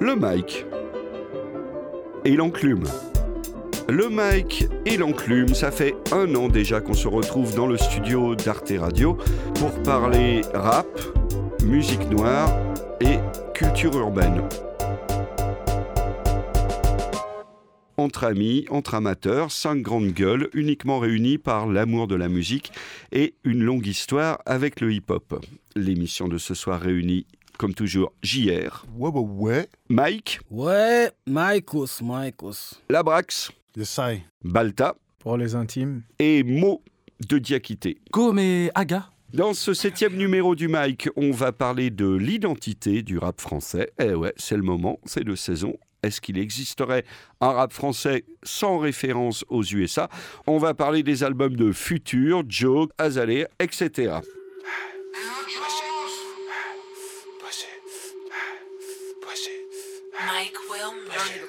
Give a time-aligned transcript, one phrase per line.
[0.00, 0.64] le mic
[2.24, 2.84] et l'enclume.
[3.88, 8.34] Le mic et l'enclume, ça fait un an déjà qu'on se retrouve dans le studio
[8.34, 9.18] d'Arte Radio
[9.56, 10.88] pour parler rap,
[11.64, 12.50] musique noire
[13.00, 13.18] et
[13.52, 14.42] culture urbaine.
[17.98, 22.72] Entre amis, entre amateurs, cinq grandes gueules uniquement réunies par l'amour de la musique
[23.12, 25.44] et une longue histoire avec le hip-hop.
[25.76, 27.26] L'émission de ce soir réunit
[27.60, 28.86] comme toujours, JR.
[28.96, 29.68] Ouais, ouais, ouais.
[29.90, 30.40] Mike.
[30.50, 32.80] Ouais, Maikos, Maikos.
[32.88, 33.52] Labrax.
[33.76, 34.00] Yes,
[34.42, 34.96] Balta.
[35.18, 36.00] Pour les intimes.
[36.18, 36.82] Et Mo
[37.28, 37.98] de Diakité.
[38.10, 39.10] Comme et Aga.
[39.34, 43.92] Dans ce septième numéro du Mike, on va parler de l'identité du rap français.
[44.00, 45.76] Eh ouais, c'est le moment, c'est de saison.
[46.02, 47.04] Est-ce qu'il existerait
[47.42, 50.08] un rap français sans référence aux USA
[50.46, 54.20] On va parler des albums de Future, Joe, Azalea, etc.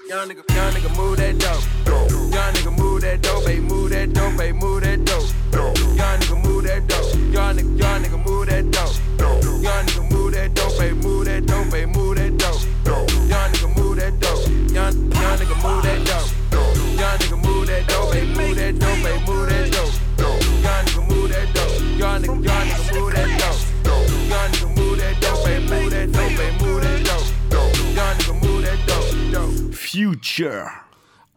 [0.08, 1.64] Young nigga, young nigga move that dope.
[2.31, 3.61] Young nigga move that dope, baby,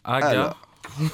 [0.04, 0.26] Aga.
[0.26, 0.64] Alors,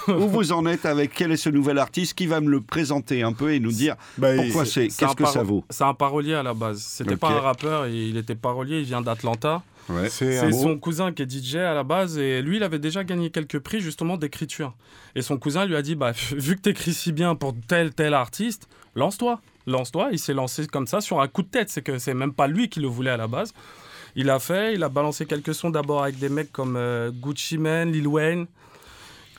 [0.08, 3.22] où vous en êtes avec quel est ce nouvel artiste qui va me le présenter
[3.22, 6.34] un peu et nous dire Bah, pourquoi c'est, qu'est-ce que ça vaut C'est un parolier
[6.34, 6.82] à la base.
[6.82, 9.62] C'était pas un rappeur, il était parolier, il vient d'Atlanta.
[9.88, 10.08] Ouais.
[10.08, 13.30] C'est son cousin qui est DJ à la base et lui, il avait déjà gagné
[13.30, 14.74] quelques prix justement d'écriture.
[15.16, 18.14] Et son cousin lui a dit bah, vu que t'écris si bien pour tel tel
[18.14, 19.40] artiste, lance-toi.
[19.66, 20.08] Lance-toi.
[20.12, 21.70] Il s'est lancé comme ça sur un coup de tête.
[21.70, 23.52] C'est que c'est même pas lui qui le voulait à la base.
[24.16, 27.58] Il a fait, il a balancé quelques sons d'abord avec des mecs comme euh, Gucci
[27.58, 28.46] Mane, Lil Wayne.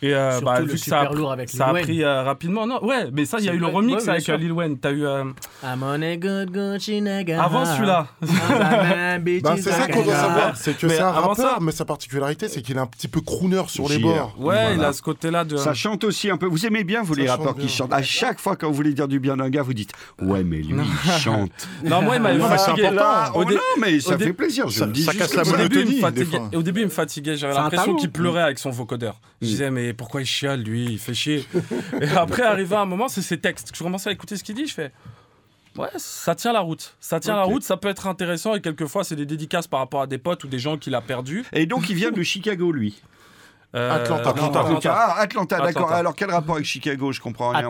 [0.03, 1.73] Et euh, Surtout bah, le vu que ça a, super lourd avec ça a Lil
[1.75, 1.83] Wayne.
[1.85, 2.65] pris euh, rapidement.
[2.65, 4.33] Non, ouais, mais ça, il y a eu le remix Ouais, avec sûr.
[4.33, 4.77] euh, Lil Wayne.
[4.79, 5.25] T'as eu euh,
[5.63, 7.43] I'm on a good Gucci nigga.
[7.43, 8.07] avant celui-là.
[9.43, 11.85] Bah, c'est ça qu'on doit savoir, c'est que c'est un avant rappeur, ça- mais sa
[11.85, 14.35] particularité, c'est qu'il est un petit peu crooner sur les bords.
[14.39, 15.57] Ouais, il a ce côté-là de.
[15.57, 16.47] Ça chante aussi un peu.
[16.47, 17.93] Vous aimez bien, vous, Ça les chante rappeurs qui chantent.
[17.93, 19.91] À chaque fois, quand vous voulez dire du bien d'un gars, vous dites
[20.21, 20.75] Ouais, mais lui,
[21.05, 21.51] il chante.
[21.83, 22.89] Non, moi, il c'est fatigué.
[23.35, 24.67] Oh non, mais ça au dé- fait plaisir.
[24.69, 25.63] Je Ça- ça casse la comme Au ça.
[25.67, 27.35] début, il me monotonie, au début, il me fatiguait.
[27.35, 29.19] J'avais l'impression qu'il pleurait avec son vocodeur.
[29.41, 30.85] Je disais, mais pourquoi il chiale, lui?
[30.85, 31.45] Il fait chier.
[32.01, 33.71] Et après, arrivé à un moment, c'est ses textes.
[33.73, 34.67] Je commençais à écouter ce qu'il dit.
[34.67, 34.91] Je fais,
[35.77, 36.95] ouais, ça tient la route.
[36.99, 37.63] Ça tient la route.
[37.63, 38.55] Ça peut être intéressant.
[38.55, 41.01] Et quelquefois, c'est des dédicaces par rapport à des potes ou des gens qu'il a
[41.01, 41.45] perdus.
[41.53, 43.01] Et donc, il vient de Chicago, lui.
[43.73, 44.93] Euh, Atlanta, non, Atlanta.
[44.93, 45.91] Ah, Atlanta, d'accord.
[45.93, 47.69] Alors, quel rapport avec Chicago Je comprends rien.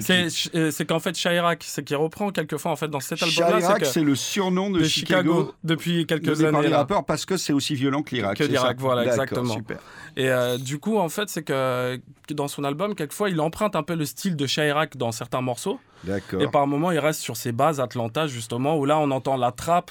[0.00, 3.58] C'est euh, c'est qu'en fait, Chirac, c'est qu'il reprend quelquefois en fait dans cet album-là,
[3.58, 5.32] Chirac, c'est le surnom de, de Chicago.
[5.32, 6.68] Chicago depuis quelques donné par années.
[6.70, 8.38] les rappeurs parce que c'est aussi violent que l'Irak.
[8.38, 9.52] Que l'Irak, voilà, exactement.
[9.52, 9.76] Super.
[10.16, 13.76] Et euh, du coup, en fait, c'est que que dans son album, quelquefois, il emprunte
[13.76, 15.78] un peu le style de Chirac dans certains morceaux.
[16.04, 16.40] D'accord.
[16.40, 19.52] Et par moments, il reste sur ses bases Atlanta, justement, où là, on entend la
[19.52, 19.90] trappe.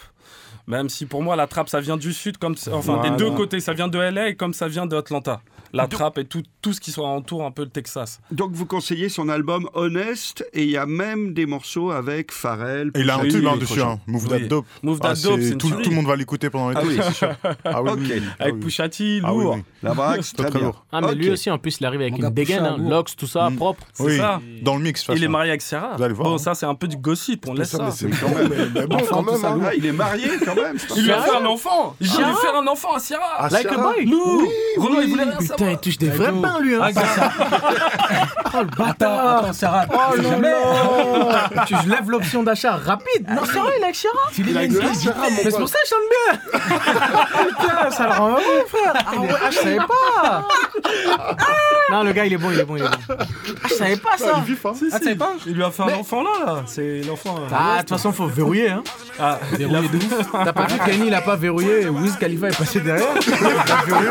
[0.72, 3.10] Même si pour moi, la trappe, ça vient du sud, comme enfin Voilà.
[3.10, 3.60] des deux côtés.
[3.60, 5.42] Ça vient de LA comme ça vient de Atlanta.
[5.74, 8.20] La trappe et tout, tout ce qui soit entoure un peu le Texas.
[8.30, 12.92] Donc, vous conseillez son album Honest et il y a même des morceaux avec Pharrell.
[12.96, 13.98] Et il a un tube hein, dessus, hein.
[14.06, 14.42] Move Oui.
[14.42, 14.66] That Dope.
[14.84, 16.76] Move Ah, That Dope, c'est- c'est une tout, tout le monde va l'écouter pendant les
[16.78, 17.30] Ah oui, c'est sûr.
[17.64, 17.92] Ah oui.
[18.12, 18.60] Ah Avec oui.
[18.60, 19.56] Pusha T, Ah oui, lourd.
[19.56, 19.64] oui.
[19.84, 20.68] La Brax, Très, très très bien.
[20.68, 20.86] lourd.
[20.92, 23.50] Ah, mais lui aussi, en plus, il arrive avec une dégaine, hein, locks, tout ça,
[23.50, 23.56] Mm.
[23.56, 23.84] propre.
[23.94, 24.42] C'est Oui, ça.
[24.62, 25.02] dans le mix.
[25.04, 25.96] de toute Il est marié avec Sarah.
[25.96, 28.30] Vous allez voir, Bon, ça, c'est un peu du gossip, on laisse Ça, mais quand
[28.36, 28.52] même.
[29.66, 30.61] Ah, il est marié quand même.
[30.96, 33.66] Il lui a fait un enfant Il lui faire un enfant à Sierra Ah, Like
[33.72, 34.06] a boy.
[34.06, 36.76] Nous Renaud, il voulait rien Putain, il touche des vrais pains, lui.
[36.76, 36.90] Hein.
[36.96, 37.32] Ah.
[38.54, 39.38] Oh, le bâtard.
[39.46, 39.86] attends, Sarah.
[39.90, 43.26] Oh là Tu je lève l'option d'achat rapide.
[43.30, 44.14] Non, c'est vrai, il est avec Chira.
[44.38, 46.40] Il a mon Mais c'est pour ça que je chante bien.
[47.48, 48.94] Putain, ça le rend heureux, frère.
[49.08, 50.48] Ah ouais, ah, je savais pas.
[51.92, 53.16] Non, le gars, il est bon, il est bon, il est bon.
[53.18, 53.24] Ah,
[53.70, 54.36] je savais pas Ah, ça.
[54.38, 54.44] hein.
[54.46, 56.64] Ah, tu savais pas Il lui a fait un enfant là, là.
[56.66, 57.36] C'est l'enfant.
[57.38, 58.70] euh, Ah, de toute façon, faut verrouiller.
[58.70, 58.84] Hein.
[59.18, 60.34] Ah, il a- Verrouiller de ouf.
[60.54, 61.88] T'as pas vu Kenny, il a pas verrouillé.
[61.88, 63.08] Wiz Khalifa est passé derrière.
[63.26, 64.10] Il a verrouillé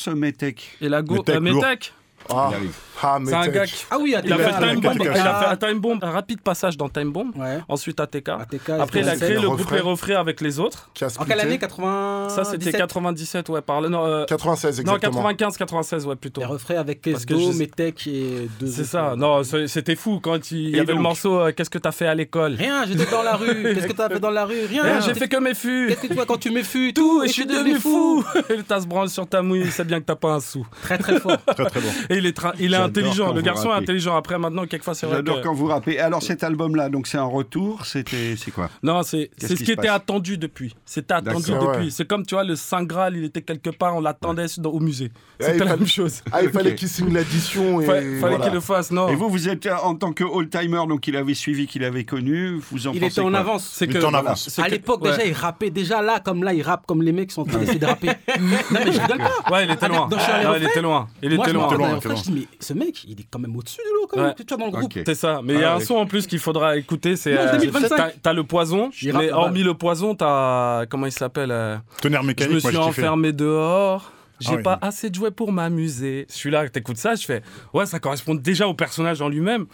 [0.00, 1.62] ce Metec Et la go, Metec, euh, lourd.
[1.62, 1.92] Metec,
[2.28, 2.76] Ah, Il arrive.
[3.02, 4.28] Ah, mais c'est un gars qui Ah oui, il a ATK.
[4.28, 4.80] fait Time ATK.
[4.82, 4.98] Bomb.
[5.02, 7.32] Il a fait un Time Bomb, un rapide passage dans Time Bomb.
[7.36, 7.58] Ouais.
[7.68, 8.28] Ensuite ATK.
[8.28, 9.18] ATK, Après, il a SDN7.
[9.18, 9.70] créé le groupe.
[9.70, 10.90] Les Refrains avec les autres.
[11.18, 11.58] En quelle année?
[11.58, 13.88] 80 Ça, c'était 97, ouais, par le.
[13.88, 15.22] Non, euh, 96, non exactement.
[15.22, 16.40] 95, 96, ouais, plutôt.
[16.40, 19.14] Les refrains avec je- Metec et deux C'est ça.
[19.16, 22.14] Non, c'était fou quand il y avait le morceau euh, Qu'est-ce que t'as fait à
[22.14, 22.54] l'école?
[22.54, 23.62] Rien, j'étais dans la rue.
[23.74, 24.66] Qu'est-ce que t'as fait dans la rue?
[24.68, 25.00] Rien.
[25.00, 25.86] J'ai fait que mes fûts.
[25.88, 26.92] Qu'est-ce que tu vois quand tu m'effus?
[26.94, 28.24] Tout, et je suis devenu fou.
[28.50, 30.66] Et t'as se branle sur ta mouille, c'est bien que t'as pas un sou.
[30.82, 31.36] Très très fort.
[31.46, 31.88] Très très bon.
[32.08, 33.32] Et il est, il intelligent.
[33.32, 34.16] Le garçon est intelligent.
[34.16, 35.44] Après, maintenant, quelquefois, c'est vrai J'adore que.
[35.44, 35.98] quand vous rappez.
[35.98, 38.68] Alors cet album-là, donc c'est un retour, c'était, c'est quoi?
[38.82, 40.74] Non, c'est qui ce qui était attendu depuis.
[40.84, 41.84] C'était attendu depuis.
[41.84, 41.90] Ouais.
[41.90, 45.10] C'est comme, tu vois, le Saint Graal, il était quelque part, on l'attendait au musée.
[45.40, 46.22] il C'était la fallait- même chose.
[46.32, 47.84] Ah, il fallait qu'il signe l'addition et.
[47.86, 48.38] Fa- fallait voilà.
[48.38, 51.16] qu'il le fasse, non Et vous, vous êtes euh, en tant que old-timer, donc il
[51.16, 53.68] avait suivi, qu'il avait connu, vous en Il pensez était en avance.
[53.72, 53.98] C'est Il que.
[53.98, 54.58] était en avance.
[54.58, 55.70] À que- l'époque, déjà, il rappait.
[55.70, 58.08] Déjà là, comme là, il rappe comme les mecs sont en train d'essayer de rapper.
[58.40, 59.50] non, mais je rigole pas.
[59.52, 60.08] Ouais, il était loin.
[60.56, 61.08] Il était loin.
[61.22, 61.74] Il était me loin.
[61.74, 63.94] loin, il était refrains, je dis, mais ce mec, il est quand même au-dessus de
[63.94, 64.26] l'eau, quand même.
[64.28, 64.34] Ouais.
[64.36, 64.96] Tu vois, dans le groupe.
[64.96, 65.02] Ok.
[65.06, 65.40] C'est ça.
[65.44, 67.16] Mais il y a Ah un son en plus qu'il faudra écouter.
[67.16, 67.34] C'est.
[67.34, 67.96] Non, euh, 2025.
[67.96, 68.90] t'as- T'as le poison.
[69.02, 70.86] Il rappe Mais hormis le poison, t'as.
[70.86, 74.12] Comment il s'appelle euh, Tonnerre Je mécanique, me moi, suis je enfermé dehors.
[74.40, 74.62] J'ai Ah oui.
[74.62, 76.24] pas assez de jouets pour m'amuser.
[76.30, 77.42] Celui-là, t'écoutes ça, je fais.
[77.74, 79.66] Ouais, ça correspond déjà au personnage en lui-même.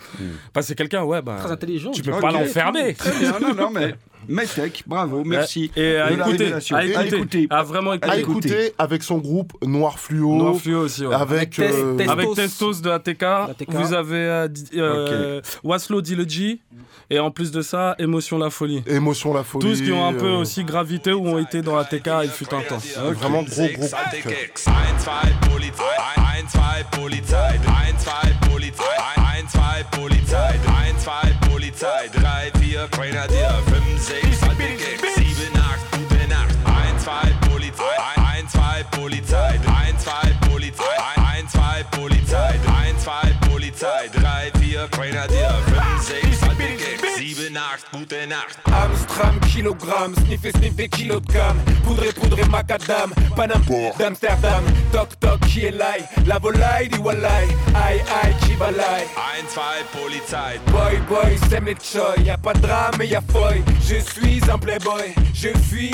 [0.52, 1.36] Parce que c'est quelqu'un, ouais, bah.
[1.38, 1.92] Très intelligent.
[1.92, 2.94] Tu peux pas l'enfermer.
[2.94, 3.94] Très bien, non, non, mais
[4.28, 5.70] Metec, bravo, merci.
[5.76, 8.12] Et à écouter, à écouter, à vraiment écouter.
[8.12, 8.48] À écouter.
[8.48, 10.34] écouter avec son groupe Noir Fluo.
[10.36, 11.14] Noir Fluo aussi, ouais.
[11.14, 11.50] Avec.
[11.50, 12.80] Test- euh, Test- Avec Testos.
[12.82, 13.70] De ATK, ATK.
[13.70, 16.00] vous avez euh, euh, Waslo
[17.08, 18.82] et en plus de ça, Émotion la folie.
[18.86, 19.64] Émotion la folie.
[19.64, 22.52] Tous qui ont un peu euh, aussi gravité ou ont été dans ATK, il fut
[22.52, 22.78] un temps.
[23.12, 23.86] Vraiment gros gros.
[23.86, 24.32] coup de cœur.
[24.66, 24.72] 1,
[25.46, 25.72] 2, Polizei,
[26.16, 28.84] 1, 2, Polizei, 1, 2, Polizei,
[29.16, 30.92] 1, 2, Polizei, 1,
[31.38, 33.46] 2, Polizei, 3, 4, Grenadier,
[34.06, 34.35] 5,
[47.66, 48.58] 7, 8, gute Nacht.
[48.72, 51.60] Amstram, kilogramme, sniffer, sniffer, kilo de gamme.
[51.84, 53.62] Poudrer, macadam, Panam,
[53.98, 54.64] d'Amsterdam.
[54.92, 56.04] Toc, toc, qui est l'ail?
[56.26, 59.06] La volaille dit walai, aïe, aïe, qui balaille.
[59.16, 62.24] 1, 2, Polizei, Boy, boy, c'est mes choy.
[62.24, 63.62] Y'a pas de drame, y'a foy.
[63.80, 65.92] Je suis un playboy, je fuis.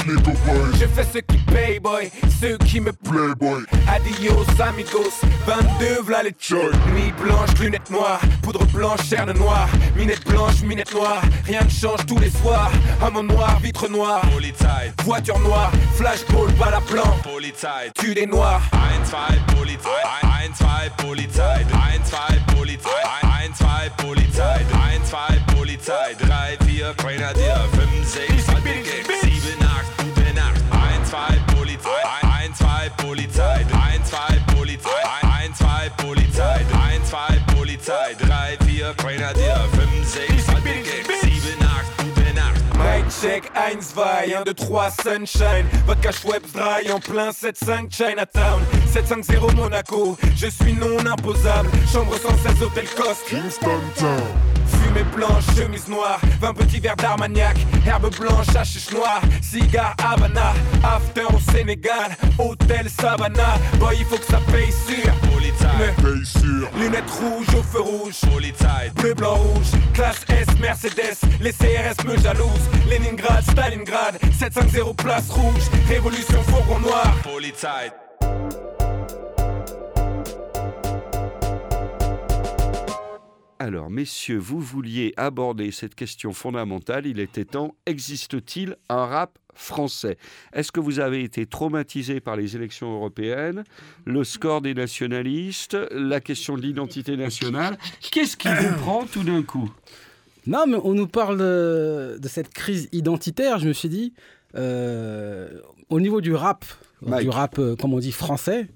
[0.78, 2.10] Je fais ce qui paye, boy.
[2.40, 3.64] Ceux qui me playboy.
[3.88, 5.20] Adios, amigos.
[5.46, 6.70] 22, v'là les choy.
[6.92, 8.20] Nuit blanche, lunettes noires.
[8.42, 9.68] Poudre blanche, cerne noire.
[9.96, 11.22] Minette blanche, minette noire.
[11.46, 12.70] Rien ne change tous les soirs.
[13.00, 14.22] Homme noir, vitre noire.
[14.32, 17.16] Polizei, Voiture noire, flashball, balle à plan.
[17.22, 17.90] Polizei.
[17.98, 18.62] Tu des noirs.
[18.72, 19.90] 1, 2, Polizei,
[20.22, 27.56] 1, 2, Polizei, 1, 2, Polizei, 1, 2, Polizei, 1, 2, Polizei, 3, 4, Grenadier,
[27.74, 34.40] 5, 6, Attack, 7, 8, gute Nacht, 1, 2, Polizei, 1, 2, Polizei, 1, 2,
[34.54, 39.81] Polizei, 1, 2, Polizei, 1, 2, Polizei, 3, 4, Grenadier, 5,
[43.22, 45.66] check, 1, 2, 1, 2, 3, sunshine.
[45.86, 48.60] Vodka Schweppes dry en plein 7-5 Chinatown.
[48.92, 51.70] 750 Monaco, je suis non imposable.
[51.92, 53.24] Chambre 116 Hôtel Coste.
[53.28, 54.81] Kingston Town.
[54.92, 57.56] Fumée blanche, chemise noire, 20 petits verres d'Armagnac,
[57.86, 60.52] herbe blanche, hachiche noire, cigare Havana,
[60.84, 67.10] after au Sénégal, hôtel Savannah, boy il faut que ça paye sûr, Polizei, Mais- lunettes
[67.10, 68.20] rouges au feu rouge,
[68.96, 72.68] Bleu, blanc, rouge, classe S, Mercedes, les CRS me jalousent.
[72.90, 77.14] Leningrad, Stalingrad, 750 place rouge, révolution fourgon noir.
[77.22, 78.01] Polizei.
[83.62, 87.06] Alors, messieurs, vous vouliez aborder cette question fondamentale.
[87.06, 87.76] Il était temps.
[87.86, 90.18] Existe-t-il un rap français?
[90.52, 93.62] Est-ce que vous avez été traumatisé par les élections européennes,
[94.04, 97.78] le score des nationalistes, la question de l'identité nationale?
[98.10, 99.72] Qu'est-ce qui vous prend tout d'un coup?
[100.48, 103.60] Non, mais on nous parle de, de cette crise identitaire.
[103.60, 104.12] Je me suis dit,
[104.56, 106.64] euh, au niveau du rap,
[107.00, 107.22] Mike.
[107.22, 108.66] du rap, euh, comme on dit, français,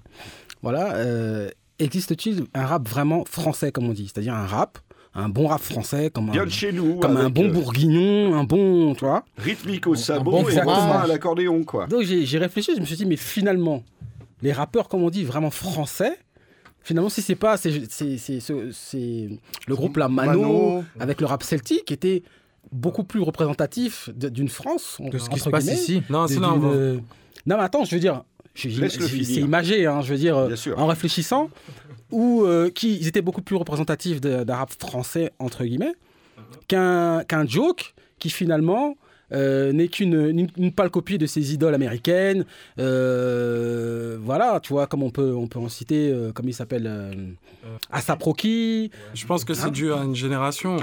[0.61, 4.09] voilà, euh, existe-t-il un rap vraiment français, comme on dit?
[4.11, 4.77] C'est-à-dire un rap,
[5.13, 7.51] un bon rap français, comme Bien un, de chez nous, comme un avec, bon euh,
[7.51, 9.23] bourguignon, un bon, tu vois?
[9.37, 11.87] Rythmique au sabot bon et à l'accordéon, quoi.
[11.87, 13.83] Donc j'ai réfléchi, je me suis dit, mais finalement,
[14.41, 16.17] les rappeurs, comme on dit, vraiment français,
[16.81, 19.29] finalement, si c'est pas, c'est c'est- c'est ce- c'est
[19.67, 20.83] le groupe La Mano, Mano.
[20.99, 22.23] avec le rap celtique, qui était
[22.71, 24.97] beaucoup plus représentatif d'une France.
[24.99, 26.03] De ce qui se passe ici.
[26.09, 27.01] Non, c'est là, on d'une- va-
[27.45, 28.23] Non, mais attends, je veux dire,
[28.57, 31.49] c'est imagé, hein, je veux dire, euh, en réfléchissant,
[32.11, 34.19] ou euh, qui ils étaient beaucoup plus représentatifs
[34.53, 35.93] rap français, entre guillemets,
[36.67, 38.95] qu'un qu'un joke qui finalement
[39.31, 42.45] euh, n'est qu'une une, une pâle copie de ses idoles américaines.
[42.79, 46.87] Euh, voilà, tu vois, comme on peut, on peut en citer, euh, comme il s'appelle,
[46.87, 47.13] euh,
[47.91, 48.91] Asap Rocky.
[49.13, 50.77] Je pense que Hein c'est dû à une génération.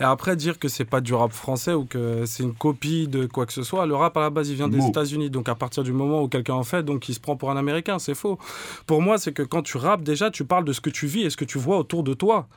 [0.00, 3.26] Et après, dire que c'est pas du rap français ou que c'est une copie de
[3.26, 4.80] quoi que ce soit, le rap à la base, il vient des.
[4.90, 5.30] États-Unis.
[5.30, 7.56] Donc à partir du moment où quelqu'un en fait, donc il se prend pour un
[7.56, 8.38] Américain, c'est faux.
[8.86, 11.22] Pour moi, c'est que quand tu rappes, déjà, tu parles de ce que tu vis
[11.22, 12.48] et ce que tu vois autour de toi.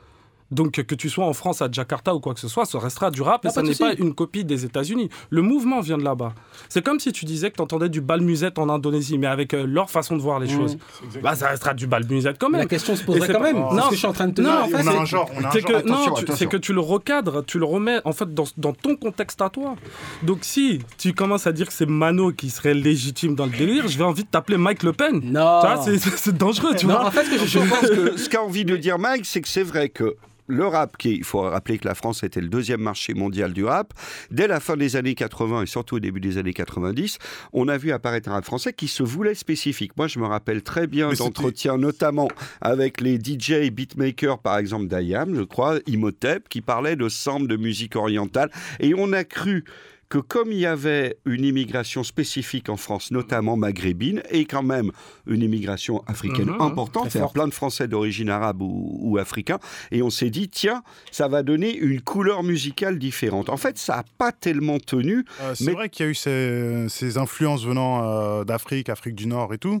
[0.50, 3.10] Donc que tu sois en France, à Jakarta ou quoi que ce soit, ça restera
[3.10, 5.08] du rap et pas ça n'est pas une copie des États-Unis.
[5.30, 6.32] Le mouvement vient de là-bas.
[6.68, 9.54] C'est comme si tu disais que tu entendais du bal musette en Indonésie, mais avec
[9.54, 10.56] euh, leur façon de voir les Mmh.
[10.56, 10.78] choses.
[11.22, 12.60] Bah, ça restera du bal musette quand même.
[12.60, 13.56] La question se poserait quand pas- même.
[13.56, 14.60] Non, C'est ce que je suis en train de te non, dire.
[14.64, 17.58] en fait, on a c'est- un genre, que, non, c'est que tu le recadres, tu
[17.58, 19.74] le remets en fait dans, dans ton contexte à toi.
[20.22, 23.88] Donc si tu commences à dire que c'est Mano qui serait légitime dans le délire,
[23.88, 25.14] je vais envie de t'appeler Mike Le Pen.
[25.24, 25.60] Non.
[25.62, 27.06] Tu vois, c'est- dangereux, tu Non, vois.
[27.06, 29.40] en fait, ce que je, Je pense que ce qu'a envie de dire Mike, c'est
[29.40, 32.48] que c'est vrai que le rap, qui, il faut rappeler que la France était le
[32.48, 33.94] deuxième marché mondial du rap,
[34.30, 37.18] dès la fin des années 80 et surtout au début des années 90,
[37.52, 39.92] on a vu apparaître un rap français qui se voulait spécifique.
[39.96, 42.28] Moi, je me rappelle très bien d'entretiens, notamment
[42.60, 47.56] avec les DJ beatmakers, par exemple d'Ayam, je crois, Imhotep, qui parlaient de sample de
[47.56, 48.50] musique orientale.
[48.80, 49.64] Et on a cru
[50.08, 54.90] que comme il y avait une immigration spécifique en France, notamment maghrébine, et quand même
[55.26, 59.58] une immigration africaine Mhm, importante, c'est-à-dire plein de Français d'origine arabe ou, ou africain,
[59.90, 63.48] et on s'est dit, tiens, ça va donner une couleur musicale différente.
[63.48, 65.24] En fait, ça n'a pas tellement tenu.
[65.40, 69.14] Euh, c'est Mais- vrai qu'il y a eu ces, ces influences venant euh, d'Afrique, Afrique
[69.14, 69.80] du Nord et tout.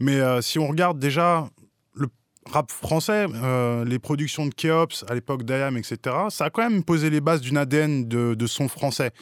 [0.00, 1.48] Mais euh, si on regarde déjà
[2.50, 5.98] rap français, euh, les productions de Keops à l'époque d'Ayam, etc.,
[6.30, 9.12] ça a quand même posé les bases d'une ADN de, son français,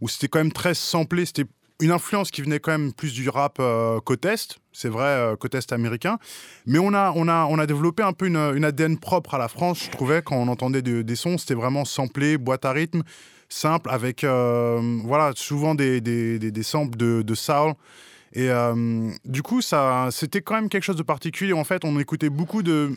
[0.00, 1.26] où c'était quand même très samplé.
[1.26, 1.44] C'était
[1.80, 5.36] une influence qui venait quand même plus du rap euh, côte Est, c'est vrai, euh,
[5.36, 6.18] côte Est américain.
[6.66, 9.48] Mais on a, on a, on a développé un peu une, ADN propre à la
[9.48, 11.38] France, je trouvais, quand on entendait de- des sons.
[11.38, 13.02] C'était vraiment samplé, boîte à rythme,
[13.48, 17.34] simple, avec euh, voilà, souvent des, des, des, des samples de, de.
[18.32, 21.52] Et euh, du coup, ça, c'était quand même quelque chose de particulier.
[21.52, 22.90] En fait, on écoutait beaucoup de,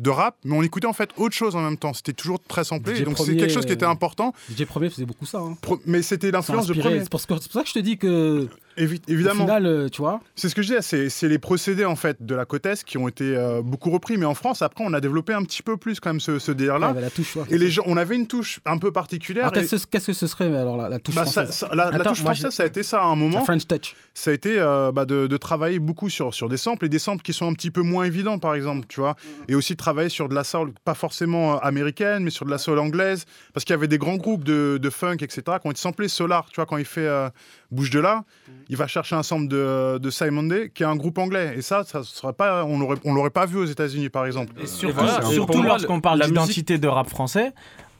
[0.00, 1.92] de rap, mais on écoutait en fait autre chose en même temps.
[1.92, 3.00] C'était toujours très samplé.
[3.02, 4.32] Donc c'est quelque chose qui était euh, important.
[4.50, 5.38] DJ Premier faisait beaucoup ça.
[5.40, 5.56] Hein.
[5.60, 7.00] Pro- mais c'était l'influence de premier.
[7.10, 9.44] Pour, c'est pour ça que je te dis que, Évi- au évidemment.
[9.44, 12.34] final, euh, tu vois, C'est ce que je disais, c'est, les procédés en fait de
[12.34, 15.00] la côte Est qui ont été euh, beaucoup repris, mais en France après on a
[15.00, 16.92] développé un petit peu plus quand même ce, ce délire-là.
[17.00, 17.36] la touche.
[17.36, 17.44] ouais.
[17.50, 19.48] Et les gens, on avait une touche un peu particulière.
[19.54, 21.96] Et- qu'est-ce, que ce serait alors la, la touche bah, ça- française ça- la, la
[22.00, 23.44] Attends, touche française, ça a été ça à un La moment.
[23.44, 23.94] French Touch.
[24.12, 26.98] Ça a été euh, bah, de, de travailler beaucoup sur, sur des samples et des
[26.98, 29.16] samples qui sont un petit peu moins évidents, par exemple, tu vois.
[29.48, 32.58] Et aussi de travailler sur de la soul, pas forcément américaine, mais sur de la
[32.58, 33.24] soul anglaise.
[33.52, 36.08] Parce qu'il y avait des grands groupes de, de funk, etc., qui ont été samplés
[36.08, 37.28] Solar, tu vois, quand il fait euh,
[37.70, 38.24] Bouge de là,
[38.68, 41.54] il va chercher un sample de, de Simon Day, qui est un groupe anglais.
[41.56, 44.52] Et ça, ça serait pas, on l'aurait, on l'aurait pas vu aux États-Unis, par exemple.
[44.62, 47.52] Et surtout, voilà, surtout lorsqu'on parle la d'identité de rap français,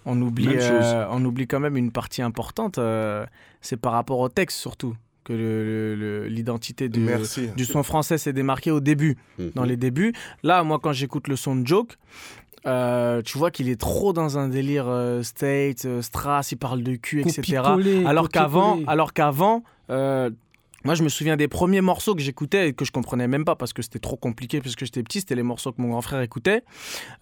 [0.07, 2.79] on oublie, euh, on oublie quand même une partie importante.
[2.79, 3.25] euh,
[3.61, 4.95] c'est par rapport au texte surtout
[5.25, 7.09] que le- le- le- l'identité du,
[7.57, 9.53] du son français s'est démarquée au début, Mhm.
[9.55, 10.13] dans les débuts.
[10.43, 11.97] Là, moi, quand j'écoute le son de Joke,
[12.67, 16.83] euh, tu vois qu'il est trop dans un délire euh, state, euh, strass, il parle
[16.83, 17.63] de cul, etc.
[18.07, 20.29] Alors qu'avant, alors qu'avant, euh,
[20.85, 23.57] moi je me souviens des premiers morceaux que j'écoutais et que je comprenais même pas
[23.57, 25.21] parce que c'était trop compliqué puisque j'étais petit.
[25.21, 26.63] C'était les morceaux que mon grand frère écoutait.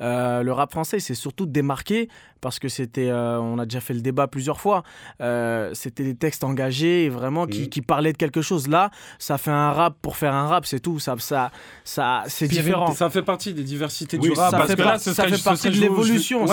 [0.00, 2.09] Euh, le rap français s'est surtout démarqué
[2.40, 4.83] parce que c'était, euh, on a déjà fait le débat plusieurs fois.
[5.21, 7.69] euh, c'était des textes engagés et vraiment qui, Mhm.
[7.69, 8.66] qui parlaient de quelque chose.
[8.69, 10.99] Là, ça fait un rap pour faire un rap, c'est tout.
[10.99, 11.50] Ça, ça,
[11.85, 12.92] ça, c'est différent.
[12.92, 14.50] Ça fait partie des diversités Oui, du rap.
[14.50, 16.45] ça parce fait que par- là, ce ça serait- fait ce partie de l'évolution,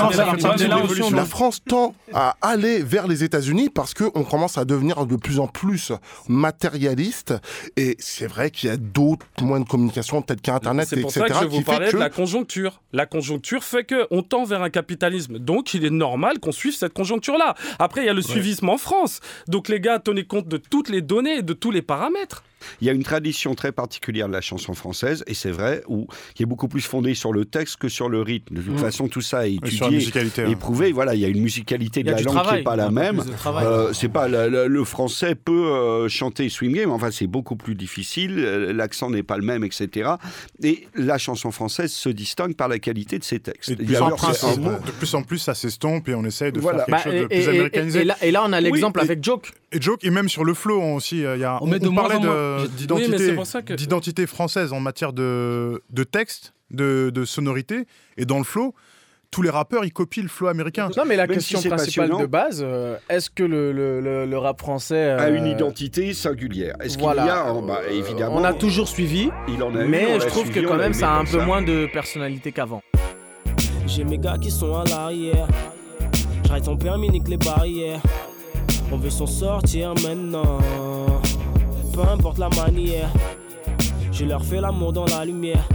[1.12, 5.40] La France tend à aller vers les États-Unis parce qu'on commence à devenir de plus
[5.40, 5.92] en plus
[6.28, 6.99] matérialiste.
[7.78, 11.26] Et c'est vrai qu'il y a d'autres moyens de communication, tels qu'Internet, C'est pour etc.,
[11.28, 12.82] ça que je vous parlais que de la conjoncture.
[12.94, 15.40] La conjoncture fait qu'on tend vers un capitalisme.
[15.40, 17.56] Donc, il est normal qu'on suive cette conjoncture-là.
[17.78, 19.20] Après, il y a le suivisme en France.
[19.48, 22.44] Donc, les gars, tenez compte de toutes les données et de tous les paramètres.
[22.82, 26.08] Il y a une tradition très particulière de la chanson française, et c'est vrai, où,
[26.36, 28.56] qui est beaucoup plus fondée sur le texte que sur le rythme.
[28.56, 28.78] De toute Mhm.
[28.80, 30.00] façon, tout ça est Et étudié,
[30.38, 30.50] hein.
[30.50, 30.92] éprouvé.
[30.92, 32.50] Voilà, il y a une musicalité de la langue travail.
[32.52, 33.24] qui n'est pas la même.
[33.48, 37.56] Euh, c'est pas la- la- le français peut euh, chanter swing game, enfin c'est beaucoup
[37.56, 40.12] plus difficile, euh, l'accent n'est pas le même, etc.
[40.64, 43.70] Et la chanson française se distingue par la qualité de ses textes.
[43.72, 46.26] Et de plus, a en plus, un de plus en plus, ça s'estompe et on
[46.26, 46.86] essaye de Voilà.
[46.86, 48.02] faire quelque Bah, chose de et, plus et- et- américanisé.
[48.02, 49.52] et là, et là, on a l'exemple avec Joke.
[49.72, 51.68] Et joke, et même sur le flow on- aussi, euh, il y a, On on,
[51.70, 56.54] met de on parlait en de- Oui, mais d'identité, française en matière de, de texte,
[56.72, 57.86] de, de sonorité,
[58.18, 58.74] et dans le flow,
[59.32, 60.90] tous les rappeurs, ils copient le flow américain.
[60.98, 64.26] Non, mais la Même question si principale de base, euh, est-ce que le, le- le-
[64.26, 66.74] le rap français a une euh, identité singulière.
[66.82, 67.22] Est-ce voilà.
[67.22, 70.26] qu'il y a, oh, bah, évidemment, On a toujours suivi, il en a mais je
[70.26, 71.46] trouve suivi, que quand même ça a un peu ça.
[71.46, 72.82] moins de personnalité qu'avant.
[73.86, 75.48] J'ai mes gars qui sont à l'arrière.
[76.46, 78.02] J'arrête ton permis, nique les barrières.
[78.92, 80.58] On veut s'en sortir maintenant.
[81.94, 83.10] Peu importe la manière.
[84.12, 85.68] Je leur fais l'amour dans la lumière.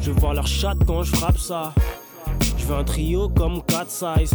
[0.00, 1.74] Je vois leur chatte quand je frappe ça.
[2.58, 4.32] Je veux un trio comme 4 size.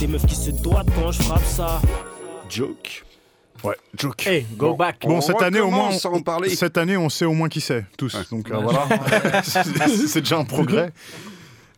[0.00, 1.80] Des meufs qui se doivent quand je frappe ça.
[2.48, 3.04] Joke.
[3.64, 4.26] Ouais, joke.
[4.26, 4.76] Hey, go Bon.
[4.76, 4.96] back.
[5.02, 6.50] Bon, On cette année, au moins, en parler.
[6.54, 8.14] cette année, on sait au moins qui c'est, tous.
[8.30, 8.86] Donc euh, voilà,
[9.42, 10.92] c'est déjà un progrès.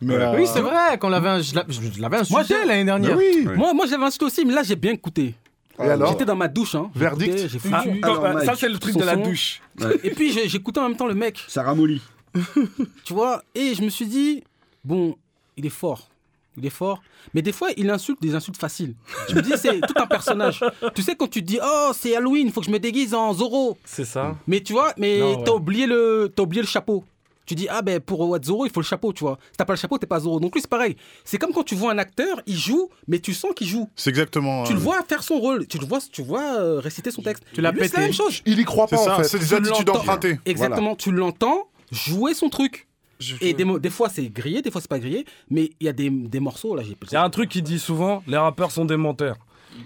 [0.01, 2.83] Mais, euh, Oui, c'est vrai qu'on l'avait, je l'a- je l'avais Moi, insulté j'ai- l'année
[2.85, 3.17] dernière.
[3.17, 3.47] oui.
[3.55, 5.35] Moi, moi j'avais insulté aussi, mais là, j'ai bien écouté.
[5.79, 6.75] Et alors J'étais dans ma douche.
[6.75, 6.91] Hein.
[6.95, 7.73] Verdict J'ai foutu.
[7.73, 9.61] Ah, alors, Mike, ça, c'est le truc de la douche.
[10.03, 12.01] Et puis, j'écoutais en même temps le mec, Ça ramollit.
[13.03, 13.41] tu vois.
[13.55, 14.43] Et je me suis dit,
[14.83, 15.15] bon,
[15.57, 16.09] il est fort.
[16.57, 17.01] Il est fort.
[17.33, 18.95] Mais des fois, il insulte des insultes faciles.
[19.29, 20.63] Je me dis, c'est tout un personnage.
[20.93, 23.13] Tu sais, quand tu te dis, oh, c'est Halloween, il faut que je me déguise
[23.13, 23.77] en Zorro.
[23.85, 24.35] C'est ça.
[24.45, 25.43] Mais tu vois, mais ouais.
[25.45, 26.31] t'as oublié, le...
[26.35, 27.03] t'as oublié le chapeau.
[27.49, 29.39] Tu dis, ah ben pour être Zorro, il faut le chapeau, tu vois.
[29.51, 30.39] Si t'as pas le chapeau, t'es pas Zorro.
[30.39, 30.95] Donc lui, c'est pareil.
[31.25, 33.89] C'est comme quand tu vois un acteur, il joue, mais tu sens qu'il joue.
[33.95, 34.65] C'est exactement.
[34.65, 37.23] Tu euh, le vois faire son rôle, tu le vois, tu vois euh, réciter son
[37.23, 37.43] texte.
[37.51, 38.01] Tu l'as Lui, C'est la pété.
[38.01, 38.43] même chose.
[38.45, 39.23] Il y croit pas, en fait.
[39.23, 39.99] c'est des Tu attitudes l'entends.
[40.01, 40.39] empruntées.
[40.45, 42.87] Exactement, tu l'entends jouer son truc.
[43.19, 45.89] Je- Et des, des fois c'est grillé, des fois c'est pas grillé, mais il y
[45.89, 48.37] a des, des morceaux là, j'ai Il y a un truc qui dit souvent, les
[48.37, 49.37] rappeurs sont des menteurs.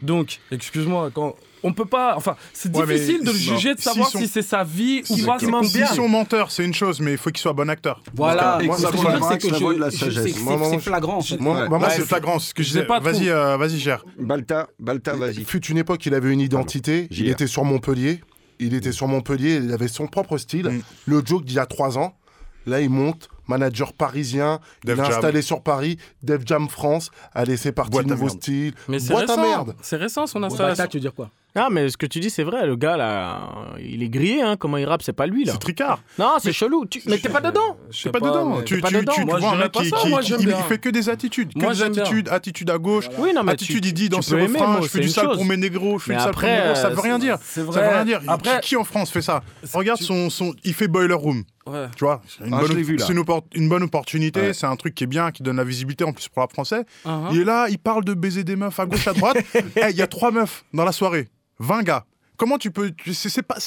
[0.02, 3.80] Donc, excuse-moi, quand on peut pas, enfin, c'est Ouais, mais difficile de le juger, de
[3.80, 5.38] si savoir si c'est sa vie ou Si- pas.
[5.40, 5.46] si-
[5.96, 8.02] sont menteurs, c'est une chose, mais il faut qu'ils soient bon acteur.
[8.16, 8.66] Voilà, c'est
[10.80, 11.20] flagrant.
[11.70, 12.40] Moi, c'est- flagrant.
[12.40, 12.88] Ce que je disais.
[13.02, 14.04] Vas-y, euh, vas-y, gère.
[14.20, 15.44] Balta, Balta, vas-y.
[15.44, 17.08] fut une époque, il avait une identité.
[17.12, 17.32] Il ai.
[17.32, 18.22] était sur Montpellier.
[18.60, 19.60] Il était sur Montpellier.
[19.64, 20.68] Il avait son propre style.
[20.68, 20.82] Mm.
[21.08, 22.16] Le joke d'il y a trois ans.
[22.66, 23.30] Là, il monte.
[23.48, 24.60] Manager parisien.
[24.86, 25.14] Def il est Jam.
[25.16, 25.98] installé sur Paris.
[26.22, 27.10] Def Jam France.
[27.34, 27.92] Allez, c'est parti.
[27.92, 28.38] Boîte nouveau merde.
[28.42, 28.74] style.
[28.88, 29.48] Mais c'est Boîte à récent.
[29.50, 29.76] merde.
[29.82, 30.86] C'est récent son installation.
[30.88, 31.30] tu veux dire quoi?
[31.56, 32.66] Ah, mais ce que tu dis, c'est vrai.
[32.66, 33.42] Le gars, là,
[33.80, 34.42] il est grillé.
[34.42, 34.56] Hein.
[34.58, 35.54] Comment il rappe, c'est pas lui, là.
[35.54, 36.00] C'est tricard.
[36.18, 36.86] Non, c'est chelou.
[36.88, 37.02] Tu...
[37.06, 37.78] Mais t'es pas dedans.
[37.92, 38.62] Je C'est pas dedans.
[38.64, 39.14] Tu, pas tu, dedans.
[39.14, 39.98] tu Moi, vois je un mec pas qui, ça.
[39.98, 41.54] qui- Moi, qui- j'aime il, fait que des attitudes.
[41.54, 42.30] Que Moi, des attitudes.
[42.30, 43.06] Attitude à gauche.
[43.20, 45.26] Oui, non, mais attitude, tu- il dit dans ses refrains moi, Je fais du sale
[45.28, 45.36] chose.
[45.38, 46.76] pour mes négros, je fais Mais du sale pour mes négros.
[46.76, 47.38] Ça veut rien dire.
[47.44, 47.82] C'est Ça vrai.
[47.84, 48.22] veut rien dire.
[48.28, 50.54] Après- Qui, en France fait ça Regarde son, son.
[50.64, 51.44] Il fait Boiler Room.
[51.66, 51.86] Ouais.
[51.96, 52.60] Tu vois, c'est une, Ah,
[53.56, 54.54] une, bonne opportunité, Ouais.
[54.54, 56.84] c'est un truc qui est bien, qui donne la visibilité en plus pour la français.
[57.06, 57.28] Uh-huh.
[57.32, 59.38] Il est là, il parle de baiser des meufs à gauche, à droite.
[59.78, 62.06] Eh, Il y a trois meufs dans la soirée, 20 gars.
[62.36, 62.92] Comment tu peux.
[62.92, 63.58] tu- C'est pas.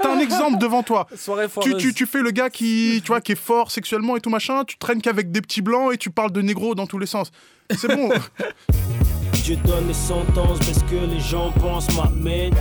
[0.00, 1.06] T'as un exemple devant toi.
[1.16, 4.20] Soirée Tu, tu, tu fais le gars qui, tu vois, qui est fort sexuellement et
[4.20, 6.98] tout machin, tu traînes qu'avec des petits blancs et tu parles de négro dans tous
[6.98, 7.30] les sens.
[7.70, 8.10] C'est bon.
[9.44, 12.54] Dieu donne les sentences parce que les gens pensent m'amène.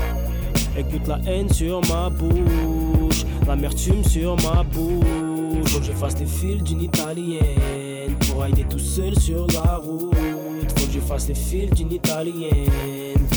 [0.78, 5.04] Écoute la haine sur ma bouche, l'amertume sur ma bouche.
[5.68, 10.16] Faut que je fasse les fils d'une italienne pour aider tout seul sur la route.
[10.94, 12.68] Je fasse les fils d'une italienne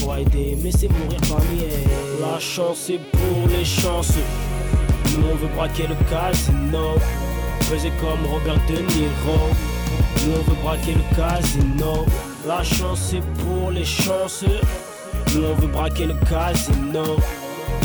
[0.00, 2.20] pour aider, mais c'est mourir parmi elles.
[2.20, 4.24] La chance c'est pour les chanceux.
[5.16, 6.96] Nous on veut braquer le casino,
[7.60, 9.38] faisait comme Robert De Niro.
[10.26, 12.04] Nous on veut braquer le casino.
[12.44, 14.60] La chance c'est pour les chanceux.
[15.32, 17.04] Nous on veut braquer le casino.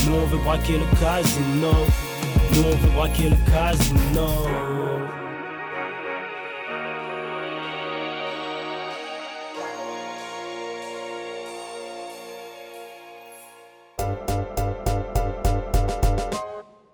[0.08, 1.71] Nous on veut braquer le casino.
[2.53, 5.18] Nous on veut braquer le casino.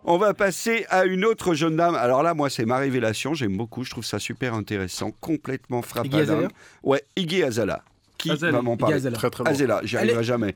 [0.08, 1.96] On va passer à une autre jeune dame.
[1.96, 3.34] Alors là, moi, c'est ma révélation.
[3.34, 3.84] J'aime beaucoup.
[3.84, 5.12] Je trouve ça super intéressant.
[5.20, 6.18] Complètement Iggy frappant.
[6.18, 6.48] Azalea
[6.84, 7.84] Ouais, Iggy Azala.
[8.20, 9.15] Qui va m'en Iggy parler Azalea.
[9.18, 9.50] très très bon.
[9.50, 10.56] Azala, j'y arriverai est- jamais.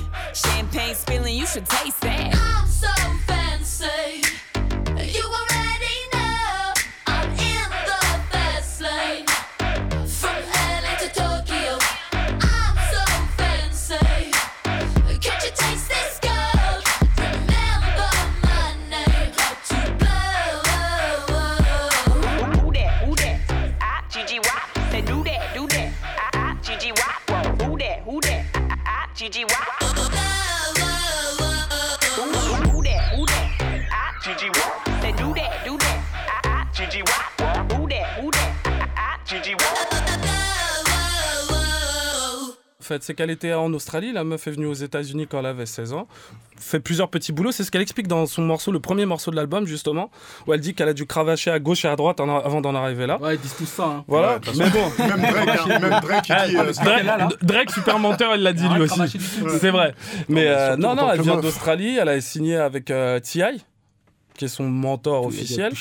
[0.33, 2.33] Champagne spilling, you should taste that.
[2.35, 2.87] I'm so
[3.27, 4.20] fancy.
[42.93, 43.03] Fait.
[43.03, 45.93] C'est qu'elle était en Australie, la meuf est venue aux États-Unis quand elle avait 16
[45.93, 46.07] ans,
[46.59, 47.51] fait plusieurs petits boulots.
[47.51, 50.11] C'est ce qu'elle explique dans son morceau, le premier morceau de l'album, justement,
[50.47, 53.07] où elle dit qu'elle a dû cravacher à gauche et à droite avant d'en arriver
[53.07, 53.19] là.
[53.21, 53.85] Ouais, ils disent tout ça.
[53.85, 54.03] Hein.
[54.07, 54.91] Voilà, Ouais, mais bon.
[55.07, 56.57] Même Drake, hein, même Drake, il dit.
[56.57, 59.17] euh, Drake, Drake, super menteur, il l'a dit Arrête lui aussi.
[59.59, 59.93] C'est vrai.
[60.29, 63.63] Mais euh, non, non, elle vient d'Australie, elle a signé avec euh, T.I.,
[64.41, 65.71] qui est son mentor officiel.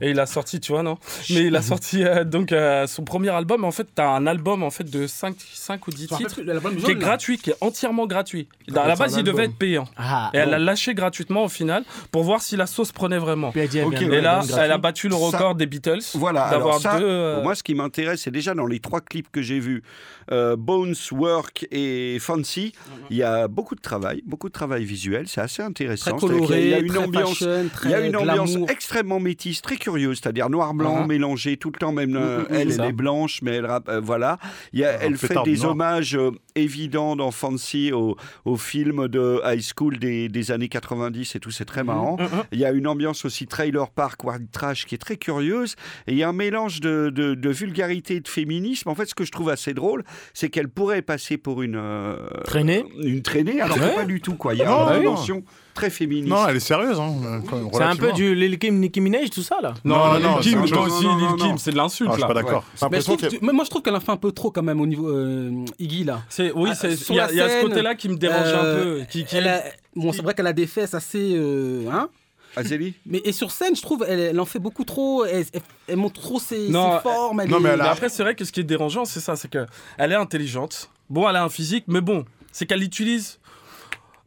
[0.00, 0.96] Et il a sorti, tu vois, non
[1.28, 3.64] Mais il a sorti euh, donc euh, son premier album.
[3.64, 6.76] En fait, t'as un album en fait de 5, 5 ou 10 Tu te rappelles
[6.76, 8.48] titres qui est gratuit, qui est entièrement gratuit.
[8.74, 9.86] À la base, il devait être payant.
[9.98, 13.52] Ah, Et elle l'a lâché gratuitement au final pour voir si la sauce prenait vraiment.
[13.54, 15.98] Et là, elle a battu le Ça- record des Beatles.
[16.14, 18.80] Voilà, D'avoir alors ça, deux, euh, pour moi, ce qui m'intéresse, c'est déjà dans les
[18.80, 19.82] trois clips que j'ai vus,
[20.30, 22.72] euh, Bones, Work et Fancy,
[23.10, 26.16] il y a beaucoup de travail, beaucoup de travail visuel, c'est assez intéressant.
[26.16, 28.16] Très a- il y a coloré, une très ambiance, fashion, très il y a une
[28.16, 28.70] ambiance glamour.
[28.70, 31.06] extrêmement métisse, très curieuse, c'est-à-dire noir-blanc Mhm.
[31.08, 32.86] mélangé tout le temps, même euh, Mhm, elle, elle ça.
[32.88, 34.38] est blanche, mais elle rappe, euh, voilà.
[34.72, 35.70] Il y a- Un elle fait des noir.
[35.70, 36.18] hommages
[36.62, 41.50] évidents dans Fancy au, au film de high school des, des années 90 et tout,
[41.50, 42.16] c'est très marrant.
[42.18, 42.28] Mhm.
[42.52, 45.74] Il y a une ambiance aussi trailer park, white trash qui est très curieuse.
[46.06, 48.88] Et il y a un mélange de, de- de vulgarité et de féminisme.
[48.88, 52.16] En fait, ce que je trouve assez drôle, c'est qu'elle pourrait passer pour une euh,
[52.44, 53.94] Traînée Une traînée, alors Ouais.
[53.94, 54.34] pas du tout.
[54.34, 54.54] Quoi.
[54.54, 55.42] Il y a Non, une bah oui.
[55.78, 56.28] Très féministe.
[56.28, 56.98] Non, elle est sérieuse.
[56.98, 57.40] Hein, euh,
[57.72, 59.74] C'est un peu du Lil Kim, Nicki Minaj, tout ça là.
[59.84, 62.16] Non, Non, Lil non, Kim, c'est toi aussi, Lil Kim, c'est de Ah, l'insulte je
[62.18, 62.64] suis pas d'accord.
[62.90, 65.64] Mais moi, je trouve qu'elle en fait un peu trop quand même au niveau euh,
[65.78, 66.22] Iggy là.
[66.28, 68.08] C'est- Oui, Ah, c'est- sur il y a, la il y a ce côté-là qui
[68.08, 69.04] me dérange Euh, un peu.
[69.10, 69.62] Qui, qui- Elle a-
[69.96, 71.32] Bon, c'est vrai qu'elle a des fesses assez.
[71.36, 72.08] euh, hein
[72.56, 75.24] Azélie mais et sur scène, je trouve, elle, elle en fait beaucoup trop.
[75.24, 77.40] Elle, elle- elle montre trop ses, Non, ses formes.
[77.40, 79.04] elle non, est- mais elle Mais a- après, c'est vrai que ce qui est dérangeant,
[79.04, 79.66] c'est ça, c'est que
[79.98, 80.90] elle est intelligente.
[81.10, 83.37] Bon, elle a un physique, mais bon, c'est qu'elle l'utilise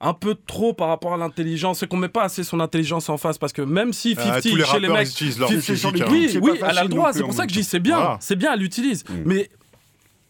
[0.01, 3.17] un peu trop par rapport à l'intelligence, c'est qu'on met pas assez son intelligence en
[3.17, 5.49] face parce que même si Euh, 50 tous les chez les mecs, ils utilisent leur
[5.49, 5.93] 50 physique.
[5.95, 6.01] les
[6.37, 6.39] hein.
[6.41, 7.69] oui, elle a le droit, c'est pour ça que je dis temps.
[7.71, 8.17] c'est bien, Voilà.
[8.19, 9.49] c'est bien, elle l'utilise, mais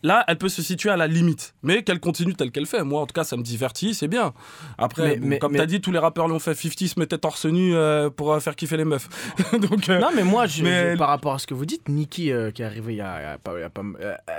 [0.03, 2.83] Là, elle peut se situer à la limite, mais qu'elle continue telle qu'elle fait.
[2.83, 4.33] Moi, en tout cas, ça me divertit, c'est bien.
[4.77, 6.55] Après, Mais- bon, mais- comme mais- tu as dit, tous les rappeurs l'ont fait.
[6.55, 9.07] 50 se mettait torse nu euh, pour euh, faire kiffer les meufs.
[9.69, 12.61] Donc, euh, Non, mais moi, je- par rapport à ce que vous dites, Nikki, qui
[12.61, 13.83] est arrivée il y a, il y a pas-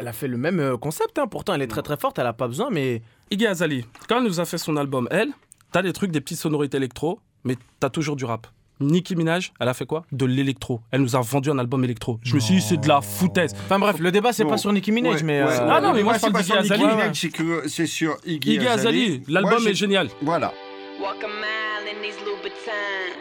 [0.01, 1.19] elle a fait le même concept.
[1.19, 1.27] hein.
[1.29, 4.25] Pourtant, elle est très très forte, elle a pas besoin, mais Iggy Azalea, quand elle
[4.25, 5.29] nous a fait son album, elle,
[5.71, 8.47] t'as des trucs, des petites sonorités électro, mais t'as toujours du rap.
[8.83, 10.05] Nicki Minaj, elle a fait quoi?
[10.13, 10.81] De l'électro.
[10.91, 12.19] Elle nous a vendu un album électro.
[12.23, 13.55] Je me suis dit, c'est de la foutaise.
[13.65, 14.51] Enfin bref, le débat c'est Bon.
[14.51, 16.33] pas sur Nicki Minaj, Ouais, mais ouais, euh, Ah non, mais moi, je c'est parle
[16.33, 16.95] pas d'Iggy sur Nicki Azalea.
[16.97, 20.09] Minaj, c'est que c'est sur Iggy, Iggy Azalea, l'album Moi, j'ai- est génial.
[20.21, 20.53] Voilà.
[21.01, 23.19] Walk a mile in these Louboutins.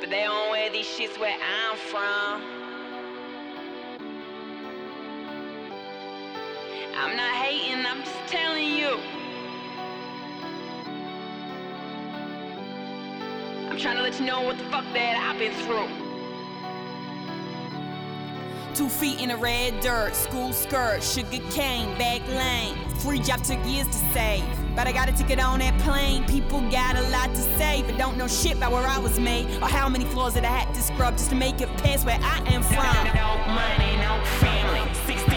[0.00, 2.40] But they don't wear these shits where I'm from.
[7.00, 9.17] I'm not hating, I'm just telling you.
[13.78, 15.86] I'm trying to let you know what the fuck that I've been through.
[18.74, 22.76] Two feet in the red dirt, school skirt, sugar cane, back lane.
[22.96, 24.44] Free job took years to save.
[24.74, 26.24] But I got a ticket on that plane.
[26.24, 29.46] People got a lot to say, but don't know shit about where I was made.
[29.62, 32.18] Or how many floors that I had to scrub just to make it past where
[32.20, 32.82] I am from.
[33.14, 34.92] No money, no family.
[35.06, 35.27] 16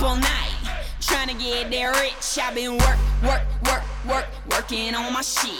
[0.00, 0.52] up all night,
[1.00, 2.38] trying to get there rich.
[2.40, 5.54] I've been work, work, work, work, working on my shit.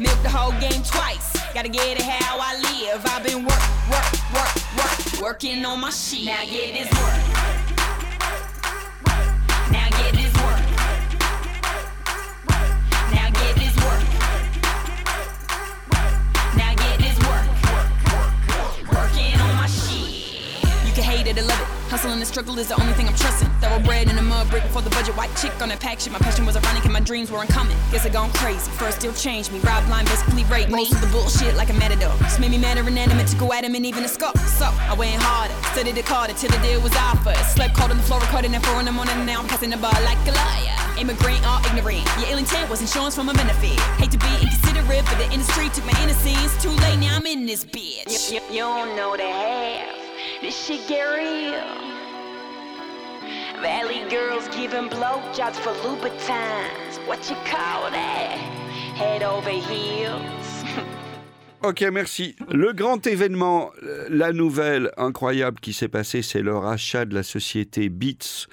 [0.00, 3.04] Milk the whole game twice, gotta get it how I live.
[3.06, 6.24] I've been work, work, work, work, working on my shit.
[6.24, 7.20] Now get this work.
[9.70, 10.62] Now get this work.
[13.12, 14.04] Now get this work.
[16.56, 17.46] Now get this work.
[18.92, 20.32] Working on my shit.
[20.86, 21.73] You can hate it or love it.
[21.94, 23.48] Hustle and the struggle is the only thing I'm trusting.
[23.62, 25.16] Thoroughbred in the mud brick before the budget.
[25.16, 26.12] White chick on that pack shit.
[26.12, 27.76] My passion was ironic and my dreams were uncommon.
[27.92, 28.68] Guess I gone crazy.
[28.72, 29.60] First still changed me.
[29.60, 30.78] Rob blind basically raped me.
[30.82, 32.10] Most of the bullshit like a matador.
[32.18, 34.34] Just made me mad and inanimate to go at him and even a scuff.
[34.58, 35.54] So I went harder.
[35.70, 37.38] Studied it harder till the deal was offered.
[37.54, 39.14] Slept cold on the floor, recording at four in the morning.
[39.14, 40.74] And now I'm passing the bar like a liar.
[40.98, 42.02] Immigrant or ignorant.
[42.18, 43.78] Your ill intent was insurance from a benefit.
[44.02, 46.58] Hate to be inconsiderate, but the industry took my innocence.
[46.58, 48.34] Too late, now I'm in this bitch.
[48.34, 50.03] You, you, you don't know the half.
[50.44, 51.64] This shit get real.
[53.62, 56.98] Valley girls giving blowjobs for Louboutins.
[57.06, 58.36] What you call that?
[58.94, 60.64] Head over heels.
[61.62, 62.36] Ok, merci.
[62.52, 67.22] Le grand événement, euh, la nouvelle incroyable qui s'est passée, c'est le rachat de la
[67.22, 68.48] société Beats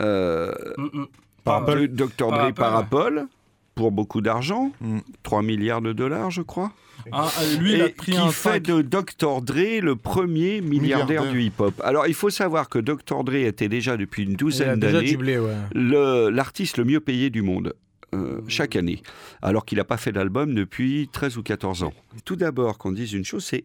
[0.00, 1.06] euh, Mm, mm.
[1.44, 1.88] Par Apple.
[1.88, 2.28] Dr.
[2.30, 3.26] Par Dre par Apple, Apple.
[3.74, 4.98] Pour beaucoup d'argent, Mm.
[5.22, 6.72] 3 milliards de dollars, je crois.
[7.12, 8.62] Ah, ah, lui, il a et pris qui un fait sac.
[8.62, 9.42] de Dr.
[9.42, 11.32] Dre le premier milliardaire, Milliardaire.
[11.32, 11.74] du hip-hop.
[11.84, 13.24] Alors, il faut savoir que Dr.
[13.24, 16.30] Dre était déjà depuis une douzaine d'années ouais.
[16.30, 17.74] l'artiste le mieux payé du monde.
[18.14, 19.02] euh, chaque année,
[19.42, 21.92] alors qu'il n'a pas fait d'album depuis 13 ou 14 ans.
[22.24, 23.64] Tout d'abord, qu'on dise une chose, c'est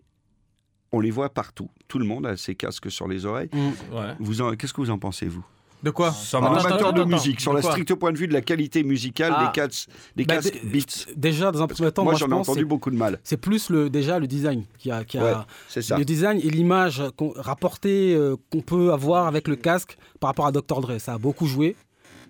[0.91, 1.69] on les voit partout.
[1.87, 3.51] Tout le monde a ses casques sur les oreilles.
[3.53, 4.41] Ouais.
[4.41, 5.45] En- Qu'est-ce que vous en pensez, vous?
[5.81, 7.05] De quoi attends, amateur attends, de attends.
[7.09, 9.45] musique, sur le strict point de vue de la qualité musicale Ah.
[9.45, 11.05] des, casques, des Bah, Beats.
[11.15, 13.19] Déjà, dans un premier temps, Moi, moi, je j'en ai entendu beaucoup de mal.
[13.23, 15.33] c'est plus le, déjà le design qui a, qui a- Ouais,
[15.69, 15.97] c'est ça.
[15.97, 17.01] le design et l'image
[17.37, 20.99] rapportée euh, qu'on peut avoir avec le casque par rapport à Dr Dre.
[20.99, 21.75] Ça a beaucoup joué.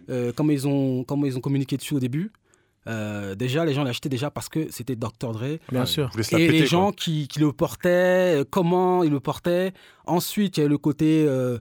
[0.10, 2.32] Euh, comme ils ont comme ils ont communiqué dessus au début.
[2.88, 5.58] Euh, déjà, les gens l'achetaient déjà parce que c'était Dr Dre.
[5.72, 6.10] Bien sûr.
[6.18, 9.74] Et péter, les gens qui, qui le portaient, euh, comment ils le portaient.
[10.08, 11.60] Ensuite, il y a eu le côté euh,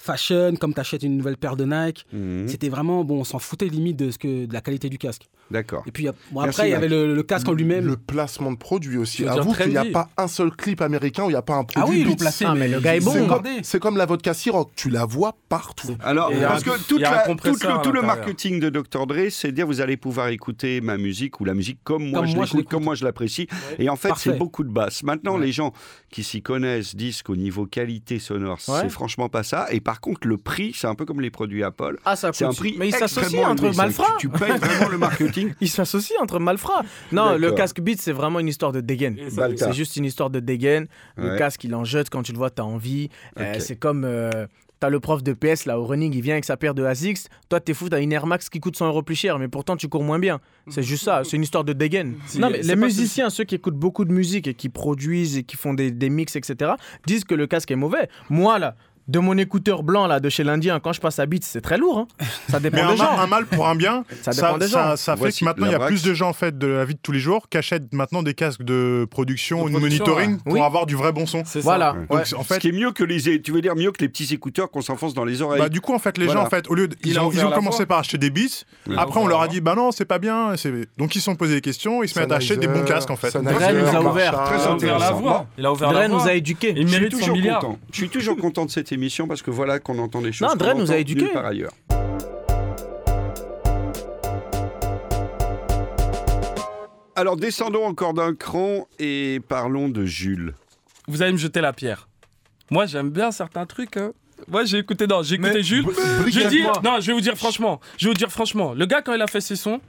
[0.00, 2.06] fashion, comme tu achètes une nouvelle paire de Nike.
[2.12, 2.48] Mhm.
[2.48, 5.26] C'était vraiment, bon, on s'en foutait limite de, ce que, de la qualité du casque.
[5.50, 5.82] D'accord.
[5.86, 7.86] Et puis bon, après, il y avait le, le casque en lui-même.
[7.86, 9.26] Le placement de produit aussi.
[9.26, 11.60] Avoue qu'il n'y a pas un seul clip américain où il n'y a pas un
[11.74, 12.04] Ah produit.
[12.04, 12.44] oui, ils placé.
[12.46, 13.12] Ah, mais le gars est bon.
[13.12, 15.96] C'est comme, c'est comme la vodka Ciroc, tu la vois partout.
[16.02, 19.06] Alors, Et parce un- que toute la- tout le, tout marketing de Dr.
[19.06, 22.28] Dre, c'est dire vous allez pouvoir écouter ma musique ou la musique comme moi Comme
[22.28, 23.46] je l'écoute, comme moi je l'apprécie.
[23.78, 25.02] Et en fait, c'est beaucoup de basses.
[25.02, 25.46] Maintenant, Ouais.
[25.46, 25.72] les gens
[26.10, 28.78] qui s'y connaissent disent qu'au niveau qualité sonore, Ouais.
[28.82, 29.66] c'est franchement pas ça.
[29.70, 31.98] Et par contre, le prix, c'est un peu comme les produits Apple.
[32.04, 32.58] Ah, ça C'est un coûte.
[32.58, 34.16] prix Mais il s'associe extrêmement entre malfrats.
[34.18, 35.39] Tu payes vraiment le marketing.
[35.60, 36.82] Il s'associe entre malfrats.
[37.12, 39.16] Non, le casque Beats, c'est vraiment une histoire de dégaine.
[39.56, 40.86] C'est juste une histoire de dégaine.
[41.16, 41.38] Le Ouais.
[41.38, 43.08] casque, il en jette quand tu le vois, t'as envie.
[43.38, 44.04] Euh, c'est comme.
[44.04, 44.46] euh,
[44.80, 47.28] T'as le prof de PS là au running, il vient avec sa paire de ASICS.
[47.50, 49.76] Toi, t'es fou, t'as une Air Max qui coûte 100 euros plus cher, mais pourtant
[49.76, 50.40] tu cours moins bien.
[50.68, 52.14] C'est juste ça, c'est une histoire de dégaine.
[52.24, 55.42] Si, non, mais les musiciens, ceux qui écoutent beaucoup de musique et qui produisent et
[55.42, 56.70] qui font des, des mix, etc.,
[57.06, 58.08] disent que le casque est mauvais.
[58.30, 58.74] Moi, là,
[59.10, 61.76] de mon écouteur blanc là de chez l'Indien, quand je passe à Beats, c'est très
[61.78, 61.98] lourd.
[61.98, 62.24] hein.
[62.48, 63.18] Ça Mais dépend un, des mal- gens.
[63.18, 64.96] un mal pour un bien, Ça ça, dépend des ça- gens.
[64.96, 66.84] ça fait Voici que maintenant il y a plus de gens en fait de la
[66.84, 69.72] vie de tous les jours qui achètent maintenant des casques de production De ou de
[69.78, 70.40] production, monitoring ouais.
[70.44, 70.60] pour Oui.
[70.60, 71.42] avoir du vrai bon son.
[71.44, 71.64] C'est ça.
[71.64, 71.92] Voilà.
[71.92, 71.98] Ouais.
[71.98, 72.06] ouais.
[72.30, 74.08] Donc en Ce fait, qui est mieux que les, tu veux dire mieux que les
[74.08, 75.60] petits écouteurs qu'on s'enfonce dans les oreilles.
[75.60, 76.40] bah, du coup en fait les Voilà.
[76.42, 78.30] gens en fait au lieu de- Il ils a ont, ils commencé par acheter des
[78.30, 78.64] beats.
[78.86, 78.94] Ouais.
[78.96, 80.56] Après on leur a dit bah non c'est pas bien.
[80.56, 82.84] c'est- Donc ils se sont posé des questions, ils se mettent à acheter des bons
[82.84, 83.32] casques en fait.
[83.32, 83.74] Dre nous a ouvert.
[83.90, 85.14] Il a ouvert la intéressant.
[85.20, 85.46] voie.
[85.58, 86.18] Il a ouvert Dre la voie.
[86.22, 86.74] nous a éduqués.
[86.76, 87.64] Il mérite son milliard.
[87.92, 90.48] Je suis toujours content de cette émission parce que voilà qu'on entend des choses.
[90.48, 91.28] Non, qu'on Dre nous a éduqués.
[91.28, 91.72] part ailleurs.
[97.16, 100.54] Alors descendons encore d'un cran et parlons de Jules.
[101.08, 102.08] Vous allez me jeter la pierre.
[102.70, 103.96] Moi, j'aime bien certains trucs.
[103.96, 104.12] hein.
[104.48, 105.84] Moi, j'ai écouté, non, j'ai écouté Jules.
[106.26, 109.02] Je dis, non, je vais vous dire franchement, je vais vous dire franchement, le gars
[109.02, 109.80] quand il a fait ses sons,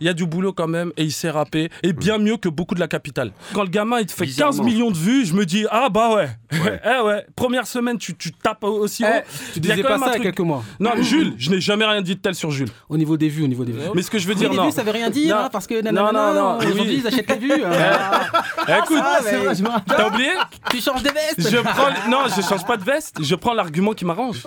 [0.00, 2.48] il y a du boulot quand même et il s'est rappé et bien mieux que
[2.48, 3.32] beaucoup de la capitale.
[3.52, 4.64] Quand le gamin il te fait 15 Bizarrement.
[4.64, 8.32] millions de vues, je me dis ah bah ouais, eh ouais, première semaine tu, tu
[8.32, 9.08] tapes aussi haut.
[9.08, 9.22] Eh,
[9.54, 10.62] tu y a disais pas ça il y a quelques mois.
[10.80, 12.68] Non, Jules, je n'ai jamais rien dit de tel sur Jules.
[12.88, 13.80] Au niveau des vues, au niveau des vues.
[13.94, 14.66] Mais ce que je veux Oui, dire les non.
[14.66, 15.42] vues, ça veut rien dire, Non.
[15.44, 17.00] hein, parce que Non, nanana, non, non, aujourd'hui, oui.
[17.02, 17.64] ils achètent les vues.
[17.64, 17.70] hein.
[18.68, 19.20] Eh, écoute, Ah,
[19.62, 20.30] m'en- t'as oublié
[20.70, 21.50] tu changes des vestes.
[21.50, 24.42] Je prends l- non, je change pas de veste, je prends l'argument qui m'arrange.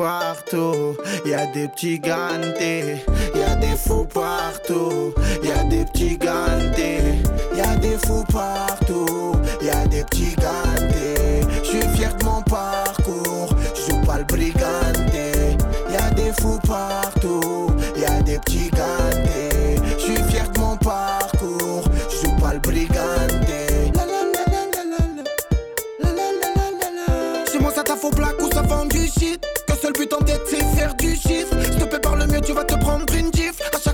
[0.00, 6.16] Partout, y a des petits gantés, y a des fous partout, y a des petits
[6.16, 7.20] gantés,
[7.54, 11.46] y a des fous partout, y a des petits gantés.
[11.62, 15.56] Je suis fier de mon parcours, je joue pas le briganté.
[15.90, 19.76] Y a des fous partout, y a des petits gantés.
[19.98, 23.39] Je suis fier de mon parcours, je joue pas le briganté.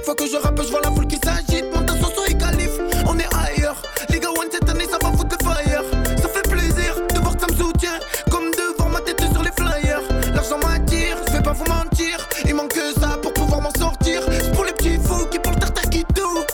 [0.07, 1.64] Fois que je rappe je vois la foule qui s'agite.
[1.75, 3.83] Monte à Soso et Calife On est ailleurs.
[4.09, 5.83] Les gars one cette année ça va foutre le fire.
[6.23, 7.99] Ça fait plaisir de voir que ça me soutient.
[8.31, 10.03] Comme de voir ma tête sur les flyers.
[10.33, 12.29] L'argent m'attire, je vais pas vous mentir.
[12.45, 14.23] Il manque que ça pour pouvoir m'en sortir.
[14.31, 16.45] C'est pour les petits fous qui le tartare qui tout.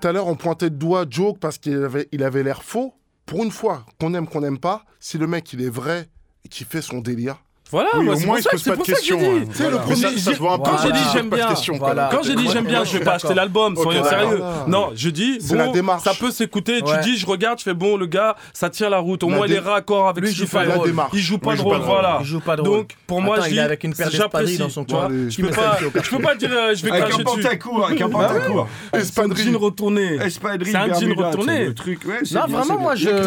[0.00, 2.94] Tout à l'heure, on pointait de doigt Joke parce qu'il avait il avait l'air faux.
[3.26, 6.08] Pour une fois, qu'on aime, qu'on n'aime pas, si le mec il est vrai
[6.44, 7.42] et qu'il fait son délire.
[7.72, 9.24] Voilà, Oui, moi, au c'est moins, il se que- pose pas de que questions, dit.
[9.26, 9.44] hein.
[9.50, 9.78] Tu sais, le Voilà.
[9.78, 10.96] premier- Mais ça- ça se voit un peu, Quand j'ai voilà.
[10.98, 11.48] dit Il j'aime bien.
[11.78, 12.08] Voilà.
[12.12, 14.36] quand j'ai dit j'aime bien, je vais pas acheter l'album, soyons sérieux.
[14.38, 14.64] Voilà.
[14.66, 16.02] Non, je dis la bon, démarche.
[16.02, 16.82] ça peut s'écouter.
[16.82, 17.00] Tu Ouais.
[17.00, 19.22] dis je regarde, je fais bon le gars, ça tient la route.
[19.22, 20.64] Au La moins il dé- est raccord avec Lui, ce il qu'il fait.
[20.64, 21.08] le La.
[21.12, 22.18] Il joue pas de il rôle, voilà.
[22.20, 22.70] Il joue pas de rôle.
[22.70, 24.56] Donc pour moi je il dis avec une paire j'apprécie.
[24.56, 25.00] d'espadrilles dans son tu cou.
[25.28, 27.42] Je peux pas, je peux pas dire euh, je vais Avec cracher un dessus.
[27.42, 28.68] pantacourt, avec un pantacourt.
[28.92, 29.44] C'est un Espadrille.
[29.52, 30.14] jean retourné.
[30.24, 31.56] Espadrille, C'est un jean retourné.
[31.56, 33.22] c'est Le truc, ouais, Non, vraiment, moi, je- Il que la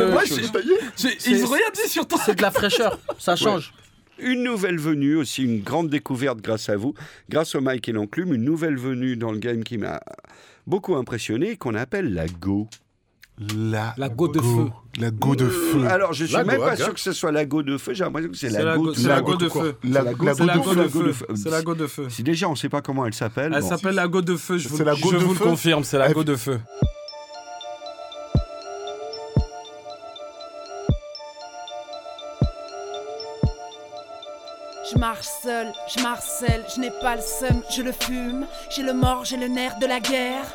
[1.27, 2.19] Ils ont rien dit sur toi.
[2.25, 3.71] C'est de la fraîcheur, ça change.
[4.19, 6.93] Une nouvelle venue, aussi une grande découverte grâce à vous,
[7.29, 9.99] grâce au Mike et l'enclume, une nouvelle venue dans le game qui m'a
[10.67, 12.67] beaucoup impressionné, qu'on appelle la Go.
[13.57, 14.67] La, La go de feu.
[14.99, 15.85] La go de feu.
[15.87, 17.93] Alors, je suis La même Go, pas sûr que ce soit la Go de feu,
[17.95, 18.93] j'ai l'impression que c'est la, la Go.
[19.07, 19.75] la go de feu.
[19.83, 20.75] La, la la go- go C'est la de go feu.
[20.75, 21.25] de la go de feu.
[21.27, 21.33] feu.
[21.35, 22.05] C'est la go de feu.
[22.09, 23.67] Si déjà on ne sait pas comment elle s'appelle, Elle bon.
[23.69, 25.49] s'appelle la go de feu, je vous, C'est la go je de vous feu le
[25.49, 26.59] confirme, c'est la go de feu.
[34.93, 38.45] Je marche seul, je marcelle, je n'ai pas le seum, je le fume.
[38.69, 40.45] J'ai le mort, j'ai le nerf de la guerre.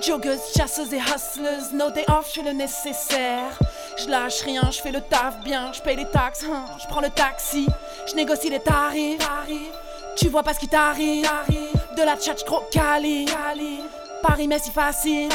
[0.00, 3.58] Joggers, chasseuses et hustlers, no day off, je fais le nécessaire.
[3.98, 7.02] Je lâche rien, je fais le taf bien, je paye les taxes, hein, je prends
[7.02, 7.66] le taxi,
[8.08, 9.18] je négocie les tarifs.
[10.16, 11.28] Tu vois pas ce qui t'arrive,
[11.96, 13.26] de la tchatch gros cali.
[14.22, 15.28] Paris, mais si facile,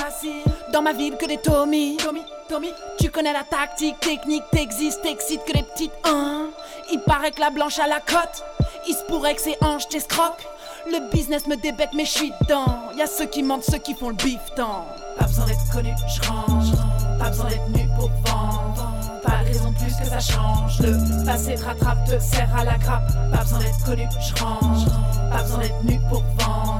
[0.71, 1.97] dans ma ville que des Tommy.
[1.97, 6.47] Tommy, Tommy, tu connais la tactique, technique, t'existes, t'excites que les petites hein.
[6.89, 8.45] Il paraît que la blanche a la cote,
[8.87, 10.45] il se pourrait que ses hanches t'escroquent.
[10.85, 12.65] Le business me débecte, mais je suis dedans.
[12.97, 14.85] Y'a ceux qui mentent, ceux qui font le bifton.
[15.17, 16.71] Pas besoin d'être connu, je range.
[17.19, 18.93] Pas besoin d'être nu pour vendre.
[19.23, 20.79] Pas raison plus que ça change.
[20.79, 23.11] Le passé te rattrape, te serre à la grappe.
[23.31, 24.85] Pas besoin d'être connu, je range.
[25.31, 26.76] Pas besoin d'être nu pour vendre.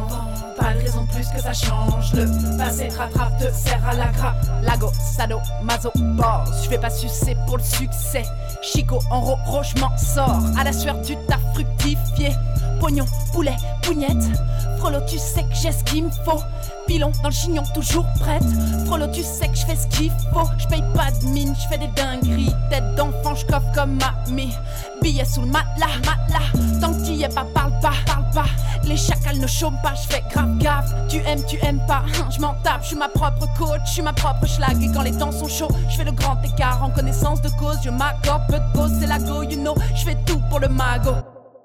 [0.67, 2.12] Pas de raison plus que ça change.
[2.12, 4.36] Le passé te rattrape, te serre à la grappe.
[4.63, 6.65] Lago, sado, mazo, boss.
[6.65, 8.23] Je vais pas sucer pour le succès.
[8.62, 10.41] Chico, en ro, je m'en sors.
[10.60, 12.32] À la sueur du taf fructifié.
[12.79, 14.23] Pognon, poulet, pougnette.
[14.77, 16.41] Frollo, tu sais que j'ai ce qu'il me faut.
[16.85, 18.43] Pilon dans le chignon, toujours prête.
[18.85, 20.47] Frollo, tu sais que je fais ce qu'il faut.
[20.57, 22.53] Je paye pas de mine, je fais des dingueries.
[22.69, 24.53] Tête d'enfant, je coffre comme mamie.
[25.01, 26.79] Billet sous le matelas, matelas.
[26.79, 28.45] Tant que t'y es pas, parle pas, parle pas.
[28.83, 30.93] Les chacals ne chôment pas, je fais grave gaffe.
[31.09, 32.83] Tu aimes, tu aimes pas, je m'en tape.
[32.83, 34.81] Je suis ma propre coach, je suis ma propre schlag.
[34.81, 37.77] Et quand les temps sont chauds, je fais le grand écart en connaissance de cause.
[37.83, 39.75] Je m'accorde peu de pause, c'est la go, you know.
[39.95, 41.11] Je fais tout pour le mago.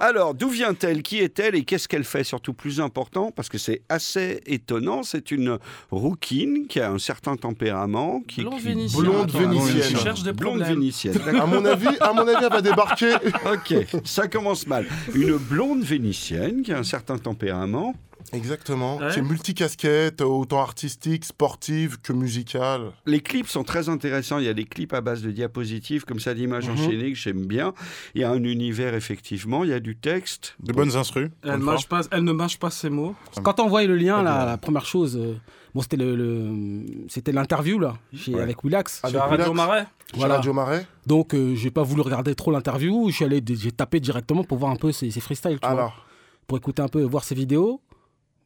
[0.04, 1.00] Alors, d'où vient-elle?
[1.00, 1.54] Qui est-elle?
[1.54, 2.24] Et qu'est-ce qu'elle fait?
[2.24, 5.04] Surtout plus important, parce que c'est assez étonnant.
[5.04, 5.58] C'est une
[5.92, 8.20] rouquine qui a un certain tempérament.
[8.26, 9.02] Qui, Blonde qui- vénitienne.
[9.04, 10.14] Blonde Attends, vénitienne.
[10.24, 10.68] Des Blonde problèmes.
[10.80, 11.18] vénitienne.
[11.40, 13.14] À mon avis, à mon avis, elle va débarquer.
[13.52, 14.86] ok, ça commence mal.
[15.14, 17.94] Une blonde vénitienne qui a un certain tempérament.
[18.32, 18.98] Exactement.
[18.98, 19.10] Ouais.
[19.12, 22.92] Qui est multicasquette, autant artistique, sportive que musicale.
[23.06, 24.38] Les clips sont très intéressants.
[24.38, 26.72] Il y a des clips à base de diapositives, comme ça, d'images Mhm.
[26.74, 27.74] enchaînées que j'aime bien.
[28.14, 29.64] Il y a un univers, effectivement.
[29.64, 30.54] Il y a du texte.
[30.62, 31.30] De bonnes instrus.
[31.42, 33.14] Elle, mâche pas, elle ne mâche pas ses mots.
[33.42, 35.34] Quand on envoyé le lien, là, la première chose, euh,
[35.74, 38.42] bon, c'était le, le- c'était l'interview là, chez- Ouais.
[38.42, 39.00] avec Willax.
[39.04, 39.52] Avec Chez Radio.
[39.52, 39.86] Marais.
[40.14, 40.36] Voilà.
[40.36, 40.86] Radio Marais.
[41.06, 43.08] Donc, euh, j'ai pas voulu regarder trop l'interview.
[43.08, 45.70] Je suis allé, j'ai tapé directement pour voir un peu ses, ses freestyles, tu vois,
[45.70, 46.04] Alors,
[46.46, 47.80] pour écouter un peu, voir ses vidéos.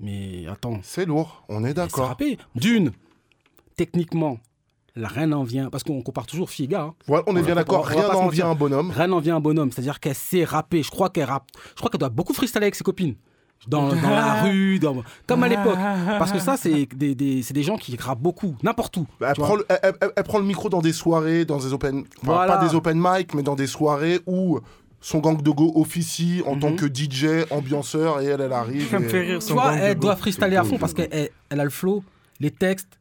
[0.01, 2.09] Mais attends, c'est lourd, on est c'est d'accord.
[2.09, 2.39] rappé.
[2.55, 2.93] D'une,
[3.77, 4.39] techniquement,
[4.95, 6.83] la reine en vient, parce qu'on compare toujours fille et gars.
[6.83, 6.95] hein.
[7.07, 8.91] Voilà, on est bien On d'accord, rien n'en vient un bonhomme.
[8.91, 10.83] Reine en vient un bonhomme, c'est-à-dire qu'elle sait rapper.
[10.83, 11.49] Je crois qu'elle rappe.
[11.71, 13.15] Je crois qu'elle doit beaucoup freestyler avec ses copines.
[13.69, 15.79] Dans, dans la rue, dans- comme à l'époque.
[16.19, 19.07] Parce que ça, c'est des, des- c'est des gens qui rappent beaucoup, n'importe où.
[19.21, 22.01] Elle prend, le, elle, elle- elle prend le micro dans des soirées, dans des open,
[22.01, 22.59] enfin, Voilà.
[22.59, 24.61] pas des open mic, mais dans des soirées où
[25.09, 26.61] son gang de go officie en Mhm.
[26.61, 28.91] tant que DJ, ambianceur, et elle, elle arrive.
[28.91, 31.61] Ça me fait rire son gang elle doit freestyler à fond parce qu'elle elle- elle
[31.61, 32.03] a le flow,
[32.41, 32.99] les textes,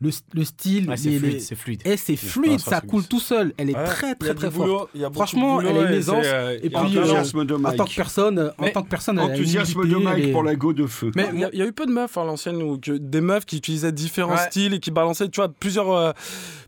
[0.00, 0.88] le, le style.
[0.90, 1.80] Ouais, c'est fluide, les- c'est fluide.
[1.86, 3.54] Et c'est fluide, ça coule tout seul.
[3.56, 4.90] Elle est Ouais, très, très, très forte.
[5.14, 6.24] Franchement, boulot elle a une et aisance.
[6.26, 7.76] euh, Et puis, euh, de en Mike.
[7.76, 10.32] tant que personne, en Mais tant que personne, elle a une Enthousiasme de Mike est-
[10.32, 11.10] pour la go de feu.
[11.16, 12.92] Mais il y, a- il y a eu peu de meufs à l'ancienne, ou que
[12.92, 14.50] des meufs qui utilisaient différents Ouais.
[14.50, 16.12] styles et qui balançaient, tu vois, plusieurs, euh,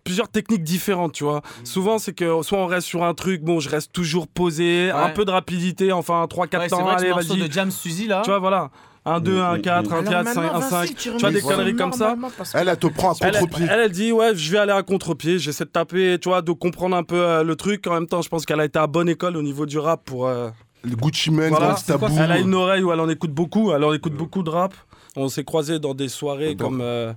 [0.05, 1.43] plusieurs techniques différentes, tu vois.
[1.65, 5.11] Souvent, c'est que soit on reste sur un truc, bon, je reste toujours posé, un
[5.11, 7.47] peu de rapidité, enfin 3-4 Ouais, c'est temps, allez, vas-y.
[7.47, 8.23] de Jam Suzy là.
[8.25, 8.71] Tu vois, voilà.
[9.09, 10.97] Un 2, un mm, 4, un Alors 4, 5, maintenant, un vas-y, 5.
[10.97, 12.15] tu vois, des conneries comme ça.
[12.55, 13.67] Elle, elle te prend à contre-pied.
[13.71, 16.53] elle, elle dit ouais je vais aller à contre-pied j'essaie de taper tu vois de
[16.53, 18.87] comprendre un peu euh, le truc en même temps je pense qu'elle a été à
[18.87, 20.51] bonne école au niveau du rap pour euh,
[20.85, 22.07] Le Gucci Mane, Voilà, Boo.
[22.21, 24.75] elle a une oreille où elle en écoute beaucoup elle en écoute beaucoup de rap
[25.17, 26.69] on s'est croisés dans des soirées D'accord.
[26.71, 27.13] comme euh,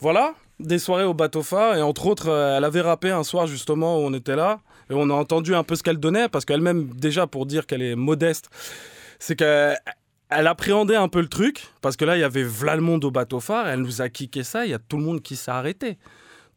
[0.00, 3.46] voilà des soirées au bateau phare et entre autres euh, elle avait rappé un soir
[3.46, 4.60] justement où on était là
[4.90, 7.82] et on a entendu un peu ce qu'elle donnait parce qu'elle-même déjà pour dire qu'elle
[7.82, 8.48] est modeste
[9.18, 9.78] c'est qu'elle
[10.30, 13.04] elle appréhendait un peu le truc parce que là il y avait v'là le monde
[13.04, 15.36] au bateau phare elle nous a kické ça il y a tout le monde qui
[15.36, 15.98] s'est arrêté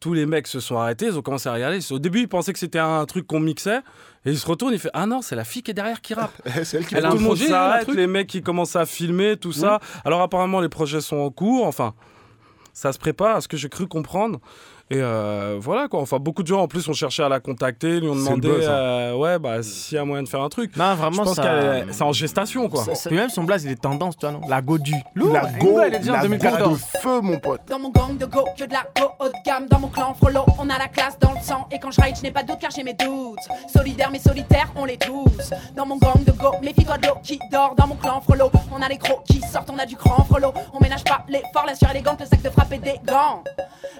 [0.01, 1.79] tous les mecs se sont arrêtés, ils ont commencé à regarder.
[1.91, 3.81] Au début, ils pensaient que c'était un truc qu'on mixait.
[4.25, 6.15] Et ils se retournent, ils font Ah non, c'est la fille qui est derrière qui
[6.15, 6.33] rappe.
[6.63, 9.37] C'est elle qui Elle a tout le monde s'arrête, les mecs qui commencent à filmer,
[9.37, 9.79] tout ça.
[10.03, 11.67] Alors apparemment, les projets sont en cours.
[11.67, 11.93] Enfin,
[12.73, 14.39] ça se prépare, à ce que j'ai cru comprendre.
[14.91, 16.01] Et euh, voilà quoi.
[16.01, 18.67] Enfin, beaucoup de gens en plus ont cherché à la contacter, lui ont demandé buzz,
[18.67, 18.71] hein.
[18.71, 20.75] euh, ouais, bah, s'il y a moyen de faire un truc.
[20.75, 21.43] Non, Je vraiment, pense ça.
[21.43, 22.83] qu'elle est- c'est en gestation quoi.
[22.83, 24.93] Ça- ça- Puis même son blaze, il est tendance, tu vois, non La Godu.
[25.15, 26.71] Lourd, La go, elle est déjà en la go 2014.
[26.93, 27.61] de feu, mon pote.
[27.69, 29.67] Dans mon gang de go, que de la go haut de gamme.
[29.69, 31.67] Dans mon clan frollo, on a la classe dans le sang.
[31.71, 33.37] Et quand je ride, je n'ai pas de doute car j'ai mes doutes.
[33.73, 35.51] Solidaires mais solitaires, on les tous.
[35.75, 37.75] Dans mon gang de go, méfie-toi de l'eau qui dort.
[37.77, 40.53] Dans mon clan frollo, on a les crocs qui sortent, on a du cran frollo.
[40.73, 43.43] On ménage pas l'effort, la sueur élégante, le sac de frappe et des gants.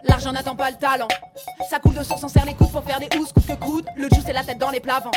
[0.04, 0.78] L'argent n'attend pas le
[1.70, 3.86] Ça coule de source, on serre les coudes pour faire des housses, coûte que coûte.
[3.96, 5.12] Le juice et la tête dans les plavants.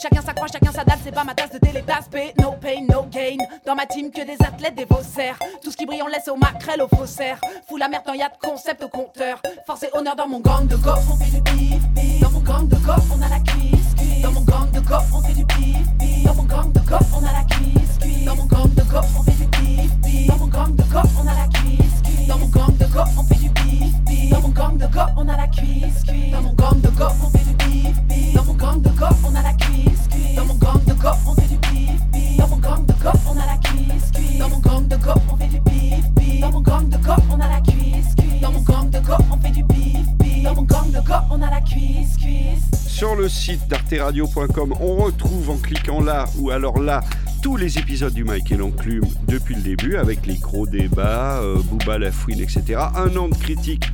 [0.00, 3.02] Chacun s'accroche, chacun sa dalle, c'est pas ma tasse de télé Pay No pain, no
[3.10, 3.36] gain.
[3.66, 5.38] Dans ma team, que des athlètes, des faussaires.
[5.62, 7.38] Tout ce qui brille, on laisse au maquerelle, au faussaire.
[7.68, 9.42] Fous la merde, tant y de concept au compteur.
[9.66, 12.20] Force et honneur dans mon gang de go, on fait du bif, bif.
[12.20, 14.22] Dans mon gang de go, on a la cuisse, cuisse.
[14.22, 16.24] Dans mon gang de go, on fait du bif, bif.
[16.24, 18.24] Dans mon gang de go, on a la cuisse, cuisse.
[18.24, 20.26] Dans mon gang de go, on fait du bif, bif.
[20.28, 22.26] Dans mon gang de go, on a la cuisse, cuisse.
[22.26, 23.93] Dans mon gang de go, on fait du bif,
[24.30, 26.32] Dans mon gang de go, on a la cuisse, cuisse.
[26.32, 28.34] Dans mon gang de go, on fait du bif, bif.
[28.34, 30.36] Dans mon gang de go, on a la cuisse, cuisse.
[30.36, 32.36] Dans mon gang de go, on fait du bif, bif.
[32.38, 34.38] Dans mon gang de go, on a la cuisse, cuisse.
[34.38, 36.40] Dans mon gang de go, on fait du bif, bif.
[36.40, 38.40] Dans mon gang de go, on a la cuisse, cuisse.
[38.40, 40.42] Dans mon gang de go, on fait du bif, bif.
[40.44, 42.64] Dans mon gang de go, on a la cuisse, cuisse.
[42.86, 47.00] Sur le site d'arteradio.com, on retrouve en cliquant là ou alors là
[47.44, 51.58] tous les épisodes du Mike et l'Enclume depuis le début avec les gros débats, euh,
[51.62, 52.80] Booba, la fouine, etc.
[52.96, 53.84] Un an de critique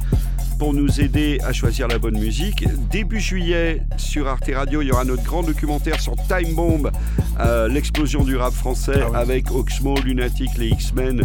[0.60, 2.64] pour nous aider à choisir la bonne musique.
[2.92, 6.92] Début juillet, sur Arte Radio, il y aura notre grand documentaire sur Time Bomb,
[7.40, 11.24] euh, l'explosion du rap français avec Oxmo, Lunatic, les X-Men,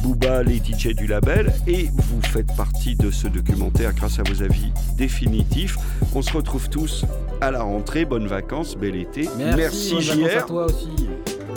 [0.00, 1.52] Booba, les DJ du label.
[1.66, 5.76] Et vous faites partie de ce documentaire grâce à vos avis définitifs.
[6.14, 7.04] On se retrouve tous
[7.40, 8.04] à la rentrée.
[8.04, 9.28] Bonnes vacances, bel été.
[9.36, 11.08] Merci, vacances à toi aussi.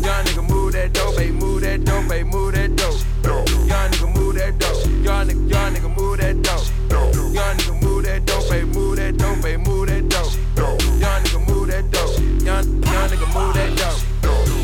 [0.03, 2.51] Young nigga move that dope, hey, move that dope, hey, move
[4.31, 4.85] move that dope.
[5.03, 6.67] Young nigga, young nigga, move that dope.
[7.33, 10.33] Young nigga, move that dope, baby, move that dope, baby, move that dope.
[10.55, 12.17] Young nigga, move that dope.
[12.17, 14.01] Young, young nigga, move that dope.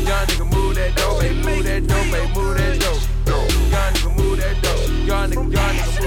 [0.08, 3.02] Young nigga, move that dope, baby, move that dope, baby, move that dope.
[3.70, 4.88] Young nigga, move that dope.
[5.06, 5.97] Young nigga, young nigga.